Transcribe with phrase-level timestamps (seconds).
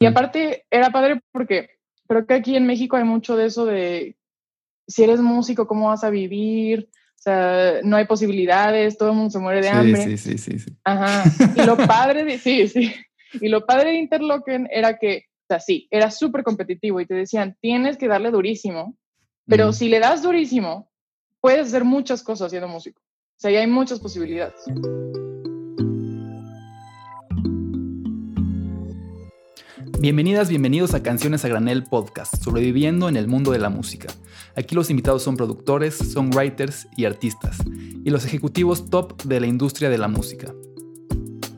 [0.00, 1.70] Y aparte era padre porque
[2.08, 4.16] creo que aquí en México hay mucho de eso de
[4.88, 6.88] si eres músico, ¿cómo vas a vivir?
[6.92, 10.02] O sea, no hay posibilidades, todo el mundo se muere de hambre.
[10.02, 10.72] Sí, sí, sí, sí.
[10.84, 11.22] Ajá.
[11.54, 12.94] Y lo padre de, sí, sí.
[13.34, 17.14] Y lo padre de Interlochen era que, o sea, sí, era súper competitivo y te
[17.14, 18.96] decían, tienes que darle durísimo,
[19.46, 20.90] pero si le das durísimo,
[21.40, 23.02] puedes hacer muchas cosas siendo músico.
[23.02, 24.64] O sea, ya hay muchas posibilidades.
[30.00, 34.08] Bienvenidas, bienvenidos a Canciones a Granel Podcast, sobreviviendo en el mundo de la música.
[34.56, 37.58] Aquí los invitados son productores, songwriters y artistas,
[38.02, 40.54] y los ejecutivos top de la industria de la música.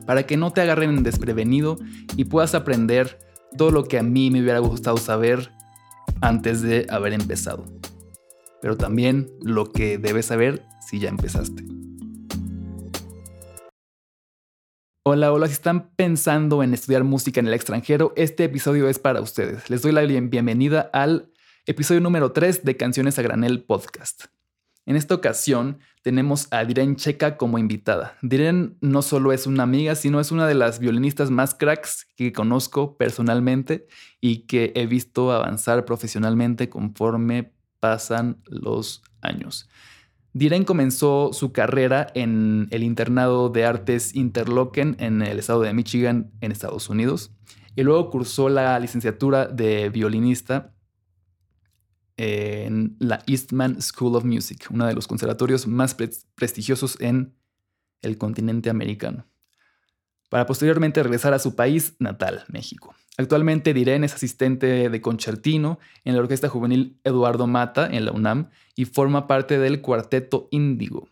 [0.05, 1.77] Para que no te agarren desprevenido
[2.17, 3.17] y puedas aprender
[3.57, 5.53] todo lo que a mí me hubiera gustado saber
[6.19, 7.63] antes de haber empezado.
[8.61, 11.63] Pero también lo que debes saber si ya empezaste.
[15.05, 19.19] Hola, hola, si están pensando en estudiar música en el extranjero, este episodio es para
[19.19, 19.69] ustedes.
[19.69, 21.29] Les doy la bienvenida al
[21.65, 24.27] episodio número 3 de Canciones a Granel Podcast.
[24.85, 28.17] En esta ocasión tenemos a Diren Checa como invitada.
[28.21, 32.31] Diren no solo es una amiga, sino es una de las violinistas más cracks que
[32.31, 33.87] conozco personalmente
[34.21, 39.67] y que he visto avanzar profesionalmente conforme pasan los años.
[40.35, 46.31] Diren comenzó su carrera en el internado de artes Interlochen en el estado de Michigan,
[46.41, 47.31] en Estados Unidos,
[47.75, 50.73] y luego cursó la licenciatura de violinista
[52.17, 55.95] en la Eastman School of Music, uno de los conservatorios más
[56.35, 57.35] prestigiosos en
[58.01, 59.27] el continente americano,
[60.29, 62.95] para posteriormente regresar a su país natal, México.
[63.17, 68.49] Actualmente Diren es asistente de concertino en la Orquesta Juvenil Eduardo Mata en la UNAM
[68.75, 71.07] y forma parte del Cuarteto Índigo.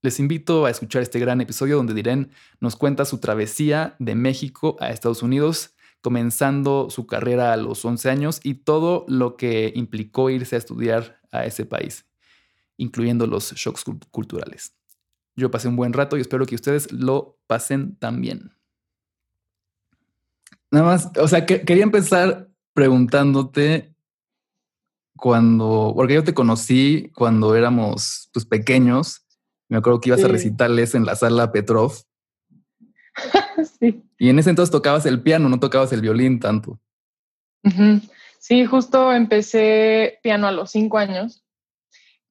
[0.00, 4.76] Les invito a escuchar este gran episodio donde Diren nos cuenta su travesía de México
[4.80, 10.30] a Estados Unidos, comenzando su carrera a los 11 años y todo lo que implicó
[10.30, 12.06] irse a estudiar a ese país,
[12.78, 14.72] incluyendo los shocks culturales.
[15.36, 18.57] Yo pasé un buen rato y espero que ustedes lo pasen también.
[20.70, 23.94] Nada más, o sea, que, quería empezar preguntándote
[25.16, 29.26] cuando, porque yo te conocí cuando éramos pues pequeños,
[29.68, 31.92] me acuerdo que ibas a recitarles en la sala Petrov.
[33.80, 34.02] sí.
[34.18, 36.78] Y en ese entonces tocabas el piano, no tocabas el violín tanto.
[38.38, 41.44] Sí, justo empecé piano a los cinco años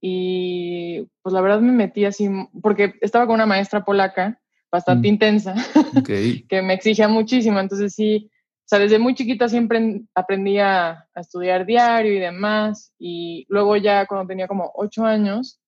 [0.02, 2.30] y pues la verdad me metí así,
[2.62, 5.11] porque estaba con una maestra polaca bastante mm.
[5.11, 5.55] intensa,
[6.05, 7.59] que me exigía muchísimo.
[7.59, 8.29] Entonces sí,
[8.67, 12.94] o sea, desde muy chiquita siempre aprendí a, estudiar diario y demás.
[13.00, 15.61] Y luego ya cuando tenía como ocho años,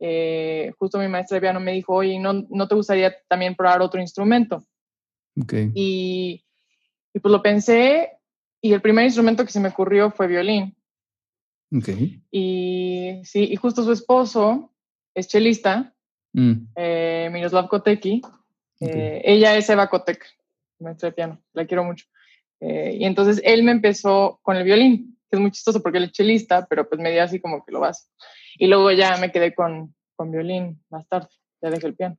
[0.00, 3.82] eh, justo mi maestra de piano me dijo, oye, ¿no, ¿no te gustaría también probar
[3.82, 4.64] otro instrumento?
[5.74, 6.44] Y,
[7.12, 8.12] y pues lo pensé
[8.62, 10.74] y el primer instrumento que se me ocurrió fue violín.
[12.30, 14.72] Y sí, y justo su esposo
[15.14, 15.94] es chelista,
[16.32, 16.52] mm.
[16.74, 18.22] eh, Miroslav Koteki,
[18.80, 20.24] eh, ella es Eva Kotek,
[20.78, 22.06] maestra de piano, la quiero mucho.
[22.60, 26.04] Eh, y entonces él me empezó con el violín, que es muy chistoso porque él
[26.04, 28.10] es chelista, pero pues me dio así como que lo vas.
[28.58, 31.28] Y luego ya me quedé con, con violín más tarde,
[31.62, 32.16] ya dejé el piano.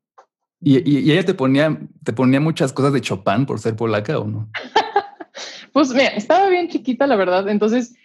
[0.59, 4.25] ¿Y, y, ella te ponía, te ponía muchas cosas de Chopin por ser polaca o
[4.25, 4.49] no?
[5.71, 7.47] pues mira, estaba bien chiquita, la verdad.
[7.47, 7.95] Entonces,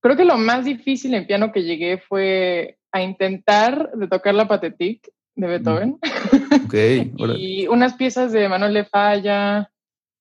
[0.00, 4.46] creo que lo más difícil en piano que llegué fue a intentar de tocar la
[4.46, 5.98] patetique de Beethoven.
[6.66, 6.74] Ok.
[7.38, 9.70] y unas piezas de Manuel de Falla,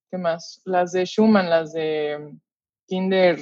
[0.09, 0.61] ¿qué más?
[0.65, 2.33] Las de Schumann, las de
[2.87, 3.39] Kinder,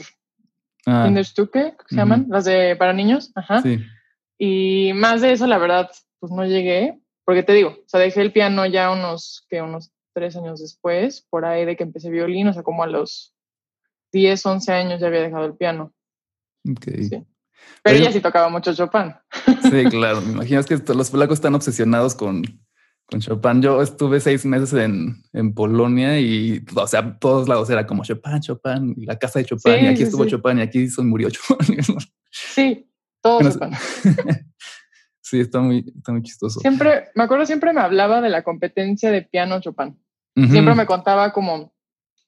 [0.85, 1.03] ah.
[1.05, 2.25] Kinderstücke, ¿qué se llaman?
[2.29, 3.61] Las de para niños, ajá.
[3.61, 3.79] Sí.
[4.37, 8.21] Y más de eso, la verdad, pues no llegué, porque te digo, o sea, dejé
[8.21, 12.47] el piano ya unos, que unos tres años después, por ahí de que empecé violín,
[12.47, 13.33] o sea, como a los
[14.11, 15.93] 10, 11 años ya había dejado el piano.
[16.69, 16.85] Ok.
[17.09, 17.25] Sí.
[17.81, 19.13] Pero, ella sí tocaba mucho Chopin.
[19.63, 20.21] Sí, claro.
[20.21, 22.43] Me imagino que los polacos están obsesionados con,
[23.13, 23.61] con Chopin.
[23.61, 28.39] Yo estuve seis meses en, en, Polonia y, o sea, todos lados era como Chopin,
[28.41, 31.77] Chopin, y la casa de Chopin, y aquí estuvo Chopin, y aquí se murió Chopin.
[32.31, 32.89] Sí,
[33.21, 33.69] todo Chopin.
[35.21, 36.59] sí, está muy, está muy chistoso.
[36.59, 39.99] Siempre, me acuerdo, siempre me hablaba de la competencia de piano Chopin.
[40.35, 41.75] Siempre me contaba como,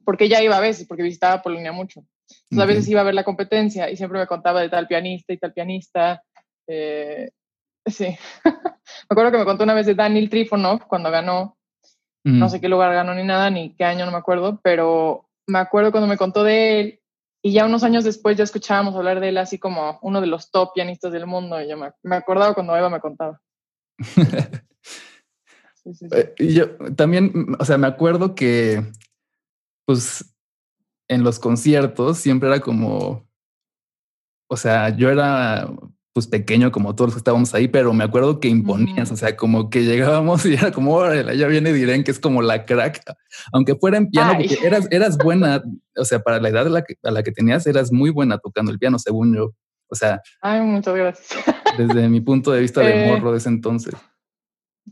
[0.04, 2.06] porque ella iba a veces, porque visitaba Polonia mucho.
[2.52, 5.34] Entonces, a veces iba a ver la competencia y siempre me contaba de tal pianista
[5.34, 6.22] y tal pianista.
[6.68, 7.32] Eh,
[7.86, 8.18] sí.
[8.46, 8.52] me
[9.10, 11.58] acuerdo que me contó una vez de Daniel Trifonov cuando ganó.
[12.24, 15.60] No sé qué lugar ganó ni nada, ni qué año, no me acuerdo, pero me
[15.60, 17.00] acuerdo cuando me contó de él
[17.44, 20.50] y ya unos años después ya escuchábamos hablar de él así como uno de los
[20.50, 21.62] top pianistas del mundo.
[21.62, 23.40] Y yo me, me acordaba cuando Eva me contaba.
[26.12, 28.84] Eh, y yo también, o sea, me acuerdo que
[29.86, 30.36] pues
[31.08, 33.30] en los conciertos siempre era como,
[34.50, 35.70] o sea, yo era
[36.16, 39.36] pues pequeño como todos los que estábamos ahí, pero me acuerdo que imponías, o sea,
[39.36, 43.02] como que llegábamos y era como, ya viene Diren, que es como la crack,
[43.52, 45.62] aunque fuera en piano, porque eras, eras buena,
[45.98, 48.38] o sea, para la edad a la, que, a la que tenías, eras muy buena
[48.38, 49.52] tocando el piano, según yo.
[49.90, 51.44] O sea, ay, muchas gracias.
[51.78, 53.94] Desde mi punto de vista de eh, morro de ese entonces.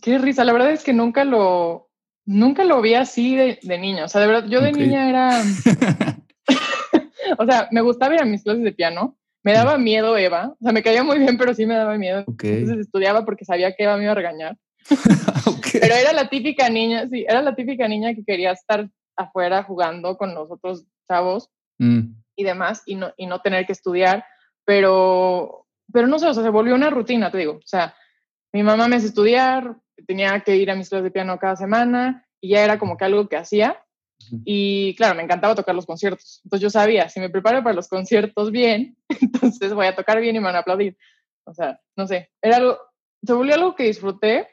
[0.01, 1.89] Qué risa, la verdad es que nunca lo,
[2.25, 5.41] nunca lo vi así de, de niña, o sea, de verdad, yo de niña era,
[7.37, 10.63] o sea, me gustaba ir a mis clases de piano, me daba miedo Eva, o
[10.63, 12.23] sea, me caía muy bien, pero sí me daba miedo.
[12.27, 14.57] Entonces estudiaba porque sabía que Eva me iba a regañar.
[15.73, 20.17] Pero era la típica niña, sí, era la típica niña que quería estar afuera jugando
[20.17, 21.49] con los otros chavos
[21.79, 22.01] mm.
[22.35, 24.25] y demás y no, y no tener que estudiar,
[24.65, 27.53] pero, pero no sé, o sea, se volvió una rutina, te digo.
[27.53, 27.95] O sea,
[28.51, 32.27] mi mamá me hace estudiar, tenía que ir a mis clases de piano cada semana
[32.41, 33.83] y ya era como que algo que hacía
[34.45, 36.41] y claro, me encantaba tocar los conciertos.
[36.43, 40.35] Entonces yo sabía, si me preparo para los conciertos bien, entonces voy a tocar bien
[40.35, 40.97] y me van a aplaudir.
[41.45, 42.77] O sea, no sé, era algo,
[43.21, 44.47] se volvió algo que disfruté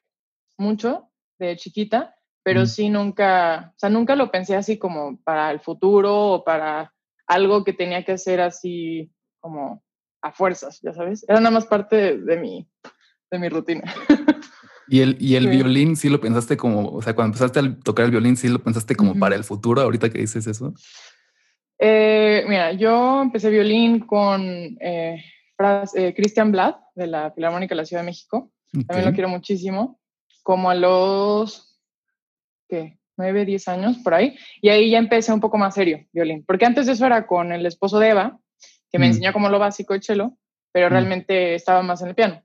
[0.58, 5.60] mucho de chiquita, pero sí nunca, o sea, nunca lo pensé así como para el
[5.60, 6.92] futuro o para
[7.26, 9.82] algo que tenía que hacer así como
[10.22, 11.24] a fuerzas, ya sabes.
[11.28, 12.68] Era nada más parte de mi,
[13.30, 13.82] de mi rutina.
[14.92, 18.06] ¿Y el, y el violín sí lo pensaste como, o sea, cuando empezaste a tocar
[18.06, 20.74] el violín, sí lo pensaste como para el futuro, ahorita que dices eso?
[21.78, 24.42] Eh, mira, yo empecé violín con
[24.80, 25.22] eh,
[25.94, 28.50] eh, Christian Blad de la Filarmónica de la Ciudad de México.
[28.88, 30.00] También lo quiero muchísimo.
[30.42, 31.80] Como a los,
[32.68, 32.98] ¿qué?
[33.16, 34.36] 9, 10 años por ahí.
[34.60, 36.44] Y ahí ya empecé un poco más serio violín.
[36.44, 38.40] Porque antes de eso era con el esposo de Eva,
[38.90, 40.32] que me enseñó como lo básico de cello,
[40.72, 42.42] pero realmente estaba más en el piano.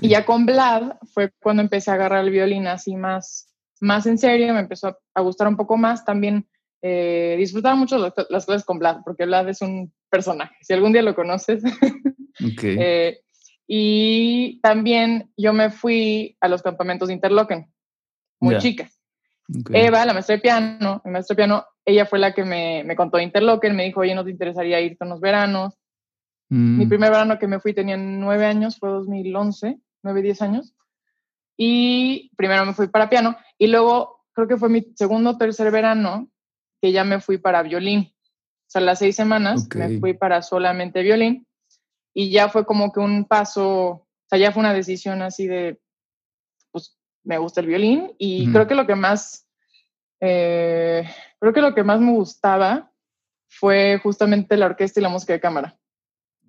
[0.00, 4.18] Y ya con Vlad fue cuando empecé a agarrar el violín así más, más en
[4.18, 6.04] serio, me empezó a gustar un poco más.
[6.04, 6.48] También
[6.80, 10.54] eh, disfrutaba mucho las, las, clases con Vlad, porque Vlad es un personaje.
[10.62, 11.62] Si algún día lo conoces.
[12.62, 13.20] eh,
[13.66, 17.72] y también yo me fui a los campamentos de Interlochen,
[18.40, 18.88] muy chica.
[19.72, 22.96] Eva, la maestra de piano, mi maestra de piano, ella fue la que me, me
[22.96, 25.74] contó de Interlochen, me dijo, oye, ¿no te interesaría irte unos veranos?
[26.48, 26.88] Mi mm.
[26.88, 30.74] primer verano que me fui tenía nueve años, fue 2011, nueve, diez años.
[31.56, 35.70] Y primero me fui para piano y luego creo que fue mi segundo o tercer
[35.70, 36.28] verano
[36.82, 38.12] que ya me fui para violín.
[38.12, 41.46] O sea, las seis semanas me fui para solamente violín
[42.12, 45.80] y ya fue como que un paso, o sea, ya fue una decisión así de,
[46.70, 49.48] pues me gusta el violín y creo que lo que más,
[50.20, 51.08] eh,
[51.38, 52.92] creo que lo que más me gustaba
[53.48, 55.78] fue justamente la orquesta y la música de cámara.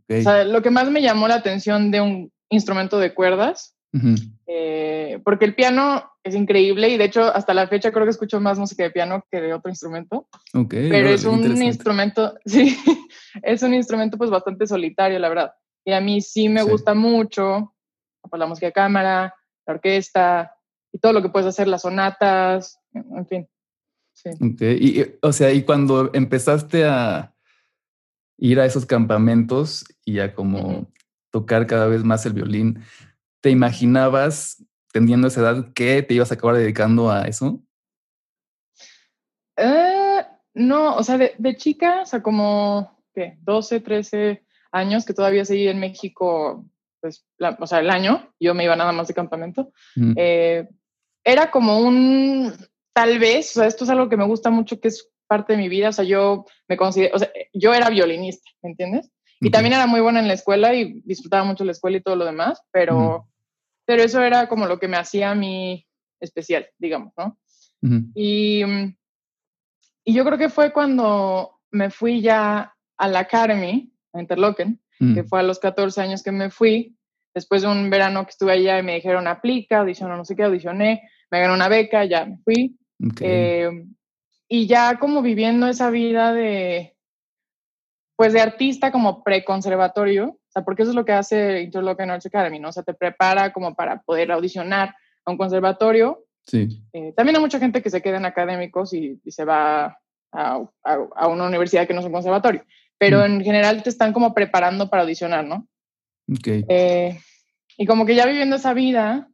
[0.09, 3.75] O sea, lo que más me llamó la atención de un instrumento de cuerdas,
[4.45, 8.41] eh, porque el piano es increíble y de hecho hasta la fecha creo que escucho
[8.41, 10.27] más música de piano que de otro instrumento.
[10.69, 12.77] pero es un instrumento, sí,
[13.41, 15.53] es un instrumento pues bastante solitario, la verdad.
[15.85, 17.73] Y a mí sí me gusta mucho
[18.29, 19.35] pues, la música de cámara,
[19.65, 20.51] la orquesta
[20.91, 23.47] y todo lo que puedes hacer, las sonatas, en fin.
[24.13, 24.29] Sí.
[24.59, 27.34] Y, o sea, y cuando empezaste a,
[28.37, 30.91] ir a esos campamentos y a como
[31.31, 32.83] tocar cada vez más el violín,
[33.41, 37.61] ¿te imaginabas teniendo esa edad que te ibas a acabar dedicando a eso?
[39.57, 43.37] Eh, no, o sea, de, chica, o sea, como ¿qué?
[43.41, 46.65] 12, 13 años que todavía seguí en México,
[47.01, 47.25] pues,
[47.59, 49.71] o sea, el año, yo me iba nada más de campamento.
[50.15, 50.67] Eh,
[51.23, 52.53] era como un,
[52.93, 55.59] tal vez, o sea, esto es algo que me gusta mucho, que es parte de
[55.59, 59.11] mi vida, o sea, yo me considero, o sea, yo era violinista, ¿me entiendes?
[59.41, 62.15] Y también era muy buena en la escuela y disfrutaba mucho la escuela y todo
[62.15, 63.27] lo demás, pero,
[63.85, 65.85] pero eso era como lo que me hacía a mí
[66.19, 67.37] especial, digamos, ¿no?
[68.15, 68.63] y,
[70.03, 74.81] y, yo creo que fue cuando me fui ya a la Academy, a Interlochen,
[75.13, 76.95] que fue a los 14 años que me fui,
[77.35, 80.43] después de un verano que estuve allá y me dijeron aplica, audicionó, no sé qué,
[80.43, 82.77] audicioné, me gané una beca, ya me fui.
[83.19, 83.69] Eh,
[84.47, 86.95] y ya como viviendo esa vida de,
[88.15, 92.27] pues de artista como preconservatorio, o sea, porque eso es lo que hace Interlochen Arts
[92.27, 92.69] Academy, ¿no?
[92.69, 96.25] O sea, te prepara como para poder audicionar a un conservatorio.
[96.45, 96.81] Sí.
[96.93, 99.99] Eh, también hay mucha gente que se queda en académicos y, se va
[100.31, 102.63] a, a, una universidad que no es un conservatorio,
[102.97, 103.25] pero mm.
[103.25, 105.67] en general te están como preparando para audicionar, ¿no?
[106.31, 106.47] Ok.
[106.69, 107.19] Eh,
[107.77, 109.29] y como que ya viviendo esa vida,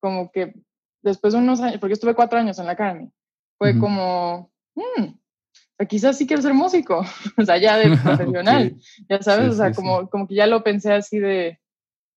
[0.00, 0.54] como que
[1.02, 3.10] después de unos años, porque estuve cuatro años en la Academy,
[3.58, 7.04] fue como, mm, quizás sí quiero ser músico,
[7.36, 8.76] o sea, ya de profesional,
[9.08, 11.60] ya sabes, o sea, como, como que ya lo pensé así de,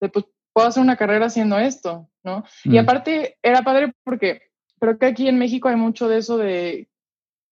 [0.02, 2.44] de, pues puedo hacer una carrera haciendo esto, ¿no?
[2.64, 2.80] Y mm.
[2.80, 4.42] aparte era padre porque
[4.80, 6.90] creo que aquí en México hay mucho de eso de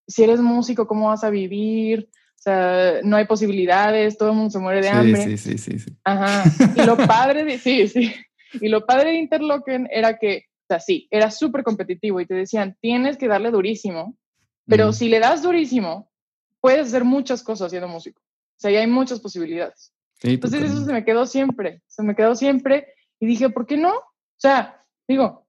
[0.08, 2.10] si eres músico, ¿cómo vas a vivir?
[2.12, 5.24] O sea, no hay posibilidades, todo el mundo se muere de hambre.
[5.24, 5.98] Sí, sí, sí, sí.
[6.04, 6.44] Ajá.
[6.76, 8.14] Y lo padre de, sí, sí.
[8.54, 12.34] Y lo padre de Interlochen era que, o sea, sí, era súper competitivo y te
[12.34, 14.18] decían, tienes que darle durísimo,
[14.66, 16.12] pero si le das durísimo,
[16.60, 18.20] puedes hacer muchas cosas siendo músico.
[18.20, 19.94] O sea, y hay muchas posibilidades.
[20.24, 22.88] Entonces eso se me quedó siempre, se me quedó siempre
[23.20, 23.94] y dije, ¿por qué no?
[23.94, 25.46] O sea, digo,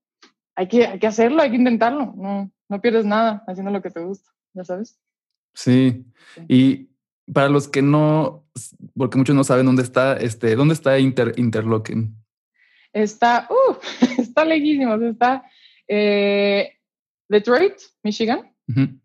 [0.54, 3.90] hay que, hay que hacerlo, hay que intentarlo, no, no pierdes nada haciendo lo que
[3.90, 5.00] te gusta, ya sabes.
[5.54, 6.04] Sí.
[6.46, 6.90] Y
[7.32, 8.46] para los que no,
[8.94, 12.14] porque muchos no saben dónde está, este, ¿dónde está Inter, Interlochen?
[12.92, 13.74] Está, uh,
[14.36, 15.44] está lejísimo, está
[15.88, 16.74] eh,
[17.28, 18.52] Detroit, Michigan.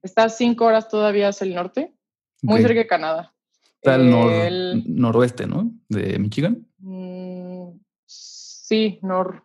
[0.01, 1.93] Está cinco horas todavía hacia el norte,
[2.41, 3.33] muy cerca de Canadá.
[3.75, 5.71] Está al noroeste, ¿no?
[5.88, 6.65] De Michigan.
[6.79, 7.69] Mm,
[8.05, 9.43] sí, nor,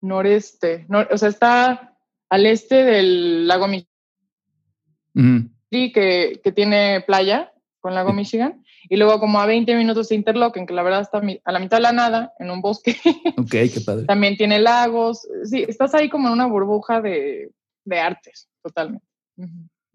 [0.00, 0.86] noreste.
[1.10, 1.96] o sea, está
[2.30, 5.54] al este del lago Michigan.
[5.70, 8.64] Sí, que, que, tiene playa con lago Michigan.
[8.88, 11.76] Y luego como a 20 minutos de Interlochen, que la verdad está a la mitad
[11.76, 12.96] de la nada, en un bosque.
[13.36, 14.06] Ok, qué padre.
[14.06, 15.26] También tiene lagos.
[15.44, 17.50] Sí, estás ahí como en una burbuja de,
[17.84, 19.06] de artes, totalmente.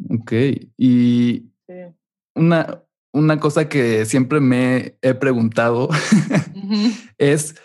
[0.09, 0.31] Ok,
[0.77, 1.45] y
[2.35, 5.89] una, una cosa que siempre me he preguntado
[7.17, 7.55] es,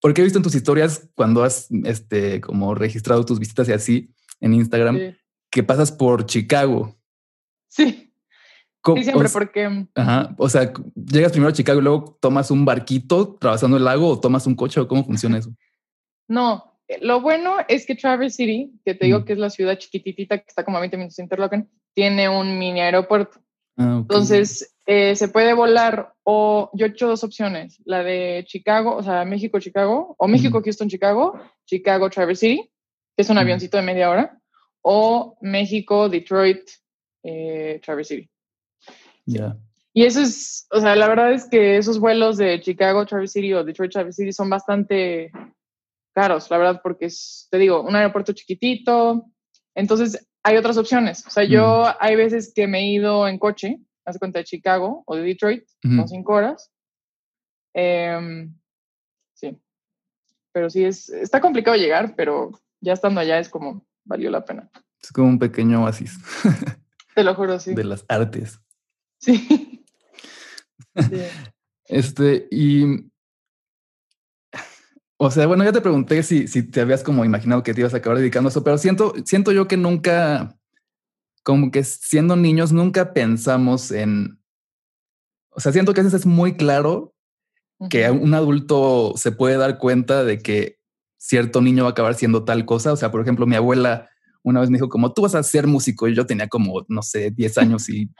[0.00, 4.14] porque he visto en tus historias cuando has este, como registrado tus visitas y así
[4.40, 5.16] en Instagram,
[5.50, 6.96] que pasas por Chicago.
[7.68, 8.09] Sí.
[8.84, 9.68] Sí, siempre porque...
[9.68, 13.84] Mm, ajá, o sea, llegas primero a Chicago y luego tomas un barquito atravesando el
[13.84, 15.50] lago o tomas un coche o cómo funciona eso.
[16.28, 19.76] No, eh, lo bueno es que Traverse City, que te digo que es la ciudad
[19.76, 23.40] chiquititita que está como a 20 minutos de Interlochen, tiene un mini aeropuerto.
[23.76, 28.96] Ah, Entonces, eh, se puede volar o yo he hecho dos opciones, la de Chicago,
[28.96, 32.70] o sea, México-Chicago, o México-Houston-Chicago, Chicago-Traverse City,
[33.16, 34.40] que es un avioncito de media hora,
[34.82, 36.62] o México-Detroit,
[37.22, 38.28] eh, City.
[39.32, 39.56] Ya.
[39.92, 43.52] Y eso es, o sea, la verdad es que esos vuelos de Chicago, Traverse City
[43.54, 45.32] o Detroit, Traverse City son bastante
[46.14, 49.26] caros, la verdad, porque es, te digo, un aeropuerto chiquitito.
[49.74, 51.26] Entonces, hay otras opciones.
[51.26, 55.02] O sea, yo hay veces que me he ido en coche, hace cuenta de Chicago
[55.06, 56.72] o de Detroit, son cinco horas.
[57.74, 58.54] Em,
[59.34, 59.56] sí.
[60.52, 64.70] Pero sí, es, está complicado llegar, pero ya estando allá es como, valió la pena.
[65.02, 66.18] Es como un pequeño oasis.
[67.14, 67.74] Te lo juro, sí.
[67.74, 68.60] De las artes.
[69.20, 69.84] Sí.
[71.84, 73.10] Este, y.
[75.18, 77.92] O sea, bueno, ya te pregunté si, si te habías como imaginado que te ibas
[77.92, 80.56] a acabar dedicando a eso, pero siento, siento yo que nunca,
[81.42, 84.40] como que siendo niños, nunca pensamos en.
[85.50, 87.14] O sea, siento que a veces es muy claro
[87.90, 90.78] que un adulto se puede dar cuenta de que
[91.18, 92.92] cierto niño va a acabar siendo tal cosa.
[92.92, 94.09] O sea, por ejemplo, mi abuela
[94.42, 97.02] una vez me dijo como tú vas a ser músico y yo tenía como, no
[97.02, 98.10] sé, 10 años y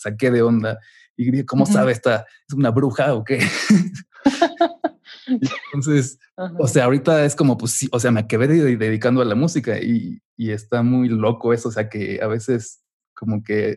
[0.00, 0.78] saqué de onda
[1.16, 2.24] y dije, ¿cómo sabe esta?
[2.48, 3.40] ¿Es una bruja o qué?
[5.72, 6.18] Entonces,
[6.58, 9.78] o sea, ahorita es como, pues sí, o sea, me acabé dedicando a la música
[9.78, 12.82] y, y, está muy loco eso, o sea, que a veces
[13.14, 13.76] como que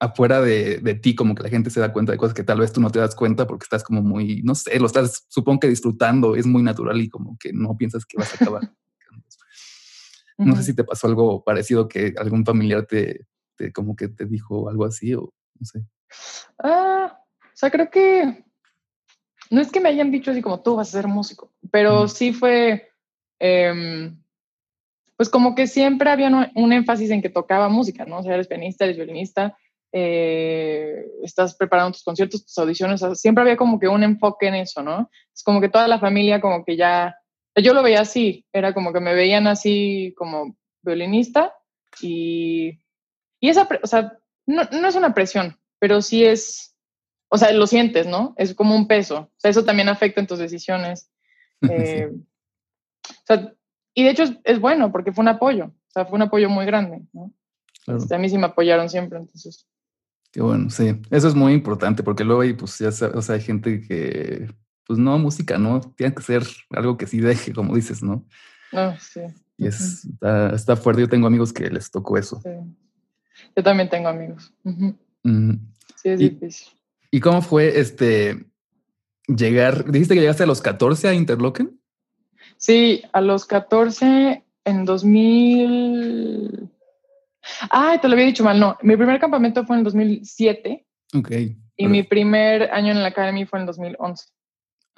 [0.00, 2.60] afuera de, de, ti, como que la gente se da cuenta de cosas que tal
[2.60, 5.60] vez tú no te das cuenta porque estás como muy, no sé, lo estás, supongo
[5.60, 8.72] que disfrutando, es muy natural y como que no piensas que vas a acabar.
[10.46, 14.24] No sé si te pasó algo parecido que algún familiar te, te, como que te
[14.24, 15.84] dijo algo así o no sé.
[16.58, 18.44] Ah, o sea, creo que
[19.50, 22.32] no es que me hayan dicho así como tú vas a ser músico, pero sí
[22.32, 22.90] fue,
[23.38, 24.22] em,
[25.16, 28.20] pues como que siempre había un, énfasis en que tocaba música, ¿no?
[28.20, 29.58] O sea, eres pianista, eres violinista,
[29.92, 34.82] eh, estás preparando tus conciertos, tus audiciones, siempre había como que un enfoque en eso,
[34.82, 35.10] ¿no?
[35.34, 37.16] Es como que toda la familia como que ya
[37.56, 41.54] yo lo veía así, era como que me veían así como violinista
[42.00, 42.80] y,
[43.40, 46.76] y esa, o sea, no, no, es una presión, pero sí es,
[47.28, 48.34] o sea, lo sientes, ¿no?
[48.36, 51.10] Es como un peso, o sea, eso también afecta en tus decisiones.
[51.68, 53.52] Eh, o sea,
[53.92, 56.64] y de hecho es, bueno porque fue un apoyo, o sea, fue un apoyo muy
[56.64, 57.34] grande, ¿no?
[57.86, 59.68] Este, a mí sí me apoyaron siempre, entonces.
[60.32, 63.42] Qué bueno, sí, eso es muy importante porque luego hay, pues ya, o sea, hay
[63.42, 64.48] gente que
[64.90, 68.26] pues no, música no, tiene que ser algo que sí deje, como dices, ¿no?
[68.72, 69.20] No, sí.
[69.56, 70.04] Y es,
[70.52, 71.02] está, fuerte.
[71.02, 72.40] Yo tengo amigos que les tocó eso.
[72.42, 72.50] Sí.
[73.54, 74.52] Yo también tengo amigos.
[74.64, 76.72] Sí, es difícil.
[77.08, 78.46] ¿Y cómo fue este
[79.28, 79.88] llegar?
[79.88, 81.80] Dijiste que llegaste a los 14 a Interlochen.
[82.56, 86.68] Sí, a los 14 en 2000.
[87.70, 88.76] Ah, te lo había dicho mal, no.
[88.82, 90.84] Mi primer campamento fue en 2007.
[91.14, 91.30] Ok.
[91.76, 94.24] Y mi primer año en la academia fue en 2011.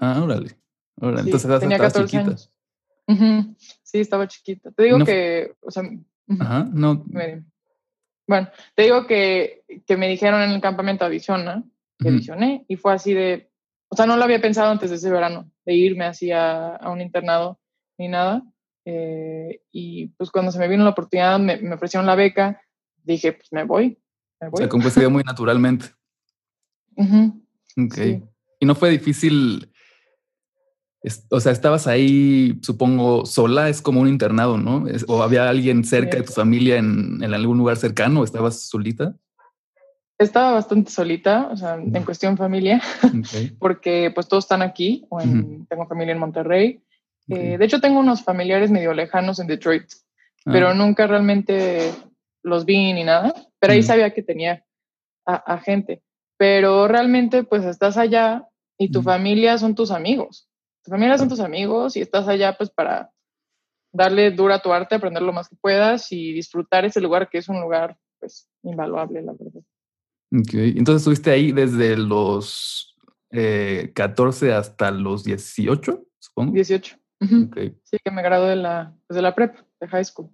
[0.02, 0.56] Ah, órale.
[0.96, 1.20] órale.
[1.20, 2.30] Entonces tenía 14 chiquita.
[2.30, 2.52] años.
[3.84, 4.72] Sí, estaba chiquita.
[4.72, 5.84] Te digo que, o sea,
[6.40, 7.04] Ajá, no.
[7.06, 7.44] Bueno,
[8.26, 11.62] Bueno, te digo que, que me dijeron en el campamento audiciona,
[12.00, 13.52] que audicioné, y fue así de,
[13.88, 16.90] o sea, no lo había pensado antes de ese verano, de irme así a, a
[16.90, 17.60] un internado
[17.96, 18.42] ni nada.
[18.84, 22.60] Eh, y pues cuando se me vino la oportunidad, me, me, ofrecieron la beca,
[23.04, 24.02] dije, pues me voy.
[24.40, 24.64] Me voy.
[24.64, 25.86] O sea, muy naturalmente.
[27.74, 27.98] Ok.
[28.60, 29.71] Y no fue difícil
[31.30, 34.84] o sea, estabas ahí, supongo, sola, es como un internado, ¿no?
[35.08, 39.14] ¿O había alguien cerca de tu familia en, algún lugar cercano o estabas solita?
[40.18, 42.80] Estaba bastante solita, o sea, en cuestión familia,
[43.58, 46.80] porque pues todos están aquí, o tengo familia en Monterrey.
[47.28, 49.84] Eh, de hecho, tengo unos familiares medio lejanos en Detroit,
[50.44, 50.74] pero ah.
[50.74, 51.92] nunca realmente
[52.44, 54.64] los vi ni nada, pero ahí sabía que tenía
[55.26, 56.02] a, gente.
[56.36, 58.46] Pero realmente, pues estás allá
[58.78, 60.48] y tu familia son tus amigos.
[60.84, 63.10] Tu familia son tus amigos y estás allá pues para
[63.92, 67.38] darle dura a tu arte, aprender lo más que puedas y disfrutar ese lugar que
[67.38, 69.62] es un lugar pues invaluable, la verdad.
[70.34, 72.96] Ok, entonces estuviste ahí desde los
[73.30, 76.52] 14 eh, hasta los 18, supongo.
[76.52, 76.96] 18.
[77.84, 80.28] Sí, que me gradué de la, pues, de la prep, de high school.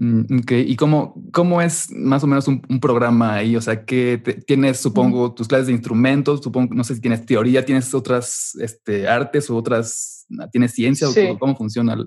[0.00, 3.56] Ok, ¿y cómo, cómo es más o menos un, programa ahí?
[3.56, 7.64] O sea, que tienes, supongo, tus clases de instrumentos, supongo, no sé si tienes teoría,
[7.64, 12.06] tienes otras este, artes o otras, tienes ciencia o cómo funciona la,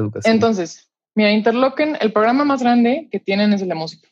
[0.00, 0.34] educación.
[0.34, 4.08] Entonces, mira, Interlochen, el programa más grande que tienen es el de música,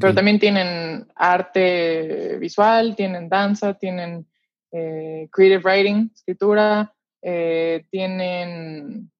[0.00, 4.26] pero también tienen arte visual, tienen danza, tienen
[4.72, 9.10] eh, creative writing, escritura, eh, tienen...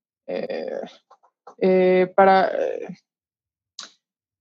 [1.60, 2.52] Eh, para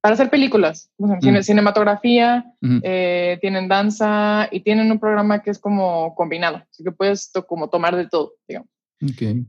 [0.07, 1.41] para hacer películas, mm.
[1.41, 7.29] cinematografía, eh, tienen danza y tienen un programa que es como combinado, así que puedes
[7.45, 8.69] como tomar de todo, digamos.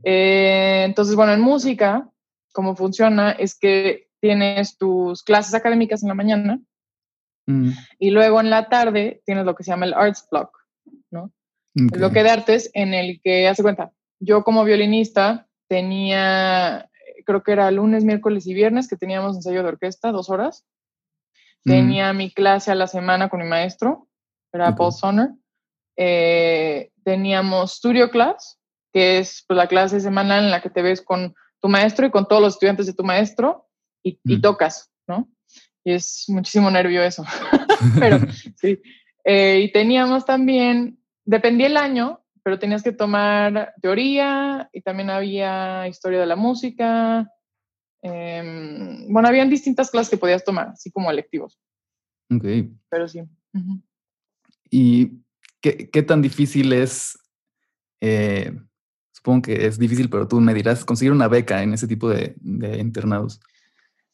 [0.03, 2.11] Eh, entonces, bueno, en música,
[2.53, 6.61] cómo funciona es que tienes tus clases académicas en la mañana
[7.47, 7.71] mm.
[8.01, 10.59] y luego en la tarde tienes lo que se llama el arts block,
[11.13, 11.31] ¿no?
[11.77, 16.91] El bloque de artes en el que, hace cuenta, yo como violinista tenía
[17.29, 20.65] creo que era lunes, miércoles y viernes que teníamos ensayo de orquesta, dos horas.
[21.65, 21.71] Mm.
[21.71, 24.09] Tenía mi clase a la semana con mi maestro,
[24.51, 25.29] era Paul Sonner.
[25.99, 28.59] Eh, teníamos Studio Class,
[28.95, 32.11] que es pues, la clase semanal en la que te ves con tu maestro y
[32.11, 33.69] con todos los estudiantes de tu maestro
[34.03, 34.41] y, mm.
[34.41, 35.29] tocas, ¿no?
[35.85, 37.25] Y es muchísimo nervio eso.
[38.01, 38.21] Pero
[38.57, 38.81] sí.
[39.23, 45.87] Eh, y teníamos también, dependía el año, pero tenías que tomar teoría y también había
[45.87, 47.31] historia de la música.
[48.01, 51.61] Em, bueno, habían distintas clases que podías tomar, así como electivos.
[52.35, 52.47] Ok.
[52.89, 53.21] Pero sí.
[54.71, 55.21] ¿Y
[55.61, 57.19] qué, qué, tan difícil es?
[58.01, 58.59] Eh,
[59.13, 62.35] supongo que es difícil, pero tú me dirás, conseguir una beca en ese tipo de,
[62.41, 63.43] de internados.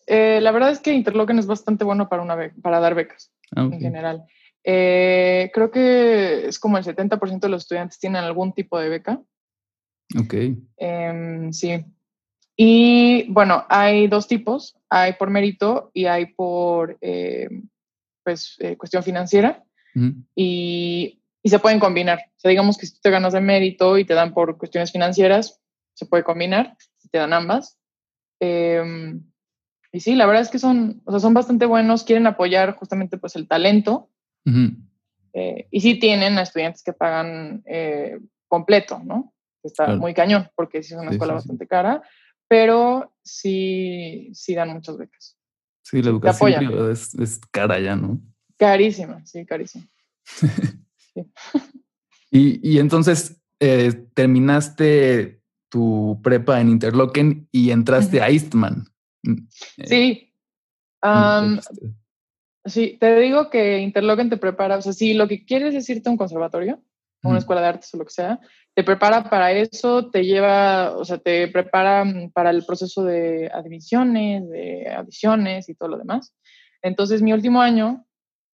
[0.09, 3.68] Eh, la verdad es que Interlochen es bastante bueno para, una para dar becas ah,
[3.70, 4.25] en general.
[4.64, 9.20] Eh, creo que es como el 70% de los estudiantes tienen algún tipo de beca.
[10.18, 10.35] Ok.
[10.77, 11.85] Em, sí.
[12.57, 14.77] Y bueno, hay dos tipos.
[14.88, 17.48] Hay por mérito y hay por eh,
[18.22, 19.62] pues, eh, cuestión financiera.
[20.35, 22.18] y, y, se pueden combinar.
[22.18, 24.90] O sea, digamos que si tú te ganas de mérito y te dan por cuestiones
[24.90, 25.61] financieras,
[25.94, 26.77] se puede combinar
[27.14, 27.79] te dan ambas.
[28.40, 29.22] Em,
[29.92, 33.18] y sí, la verdad es que son, o sea, son bastante buenos, quieren apoyar justamente
[33.18, 34.11] pues el talento
[35.33, 39.35] eh, y sí tienen a estudiantes que pagan eh, completo, ¿no?
[39.62, 42.02] Está muy cañón, porque sí es una escuela bastante cara,
[42.48, 45.38] pero sí, sí dan muchas becas.
[45.83, 48.20] Sí, la educación es, es, cara ya, ¿no?
[48.59, 49.87] Carísima, sí, carísima.
[52.30, 58.87] y, y, entonces eh, terminaste tu prepa en Interlochen y entraste a Eastman.
[59.22, 59.46] Mm,
[59.87, 60.33] sí.
[62.64, 66.09] Sí, te digo que Interlochen te prepara, o sea, si lo que quieres es irte
[66.09, 66.83] a un conservatorio,
[67.22, 68.38] una escuela de artes o lo que sea,
[68.74, 73.50] te prepara para eso, te lleva, o sea, te prepara mm, para el proceso de
[73.53, 76.35] admisiones, de audiciones y todo lo demás.
[76.83, 78.05] Entonces, mi último año,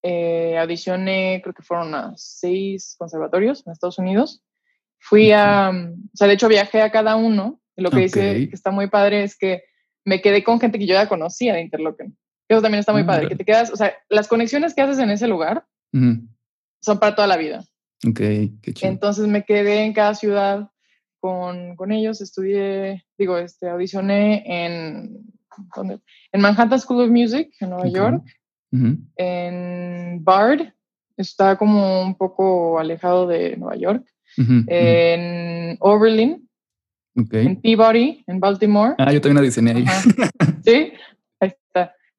[0.03, 4.43] eh, audicioné, creo que fueron a seis conservatorios en Estados Unidos.
[4.99, 8.49] Fui a, mm, o sea, de hecho viajé a cada uno, y lo que dice
[8.49, 9.65] que está muy padre es que
[10.05, 12.17] me quedé con gente que yo ya conocía de Interlochen.
[12.51, 15.11] Eso también está muy padre, que te quedas, o sea, las conexiones que haces en
[15.11, 17.65] ese lugar son para toda la vida.
[18.05, 18.91] Ok, qué chido.
[18.91, 20.69] Entonces me quedé en cada ciudad
[21.21, 25.21] con, con ellos, estudié, digo, este, audicioné en,
[26.33, 28.25] en Manhattan School of Music, en Nueva York,
[29.17, 30.73] en Bard,
[31.17, 34.05] está como un poco alejado de Nueva York,
[34.37, 36.49] en Oberlin,
[37.15, 38.97] en Peabody, en Baltimore.
[38.99, 39.85] Ah, yo también audicioné ahí.
[40.65, 40.93] sí.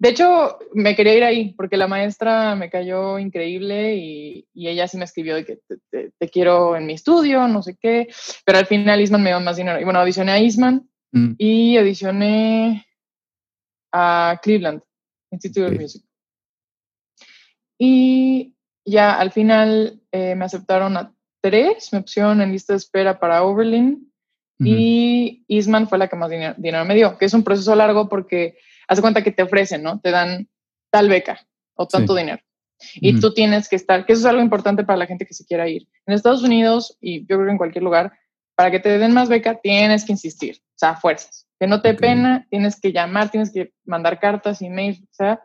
[0.02, 4.98] De hecho, me quería ir ahí porque la maestra me cayó increíble y, ella sí
[4.98, 5.60] me escribió de que
[5.92, 8.08] te, quiero en mi estudio, no sé qué,
[8.44, 9.80] pero al final Isman me dio más dinero.
[9.80, 11.34] Y bueno, audicioné a Isman mm.
[11.38, 12.88] y audicioné
[13.92, 14.82] a Cleveland,
[15.30, 16.04] Institute of Music.
[17.78, 23.20] Y ya al final eh, me aceptaron a tres, me pusieron en lista de espera
[23.20, 24.12] para Oberlin
[24.58, 28.58] y Isman fue la que más dinero, me dio, que es un proceso largo porque
[28.91, 30.01] hace cuenta que te ofrecen, ¿no?
[30.01, 30.49] Te dan
[30.89, 31.39] tal beca
[31.75, 32.41] o tanto dinero.
[32.95, 35.45] Y tú tienes que estar, que eso es algo importante para la gente que se
[35.45, 35.88] quiera ir.
[36.06, 38.12] En Estados Unidos y yo creo que en cualquier lugar,
[38.56, 41.47] para que te den más beca tienes que insistir, o sea, fuerzas.
[41.58, 45.39] Que no te pena, tienes que llamar, tienes que mandar cartas, emails, o sea,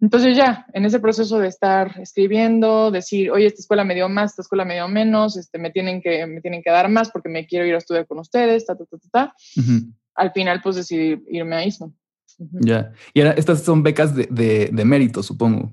[0.00, 4.32] entonces ya, en ese proceso de estar escribiendo, decir, oye, esta escuela me dio más,
[4.32, 7.28] esta escuela me dio menos, este, me, tienen que, me tienen que dar más porque
[7.28, 9.34] me quiero ir a estudiar con ustedes, ta, ta, ta, ta, ta.
[10.14, 11.94] Al final, pues decidí irme a ISMO.
[12.38, 12.92] Ya.
[13.14, 15.72] Y ahora, estas son becas de, de, mérito, supongo.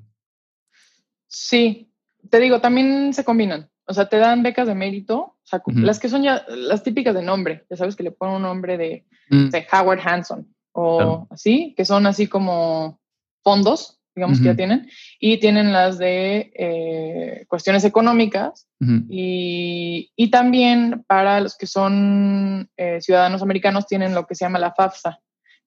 [1.28, 1.92] Sí.
[2.30, 3.70] Te digo, también se combinan.
[3.86, 7.14] O sea, te dan becas de mérito, o sea, las que son ya las típicas
[7.14, 9.50] de nombre, ya sabes que le ponen un nombre de, mm.
[9.74, 13.02] Howard Hanson o así, que son así como
[13.44, 18.68] fondos digamos que ya tienen, y tienen las de eh, cuestiones económicas
[19.10, 24.60] y, y, también para los que son eh, ciudadanos americanos tienen lo que se llama
[24.60, 25.20] la FAFSA,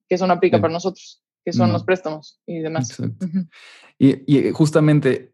[0.07, 2.97] que eso no aplica para nosotros, que son los préstamos y demás.
[3.99, 5.33] y, y, justamente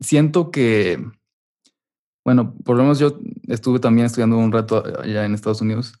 [0.00, 0.98] siento que,
[2.24, 5.94] bueno, por lo menos yo estuve también estudiando un rato allá en Estados Unidos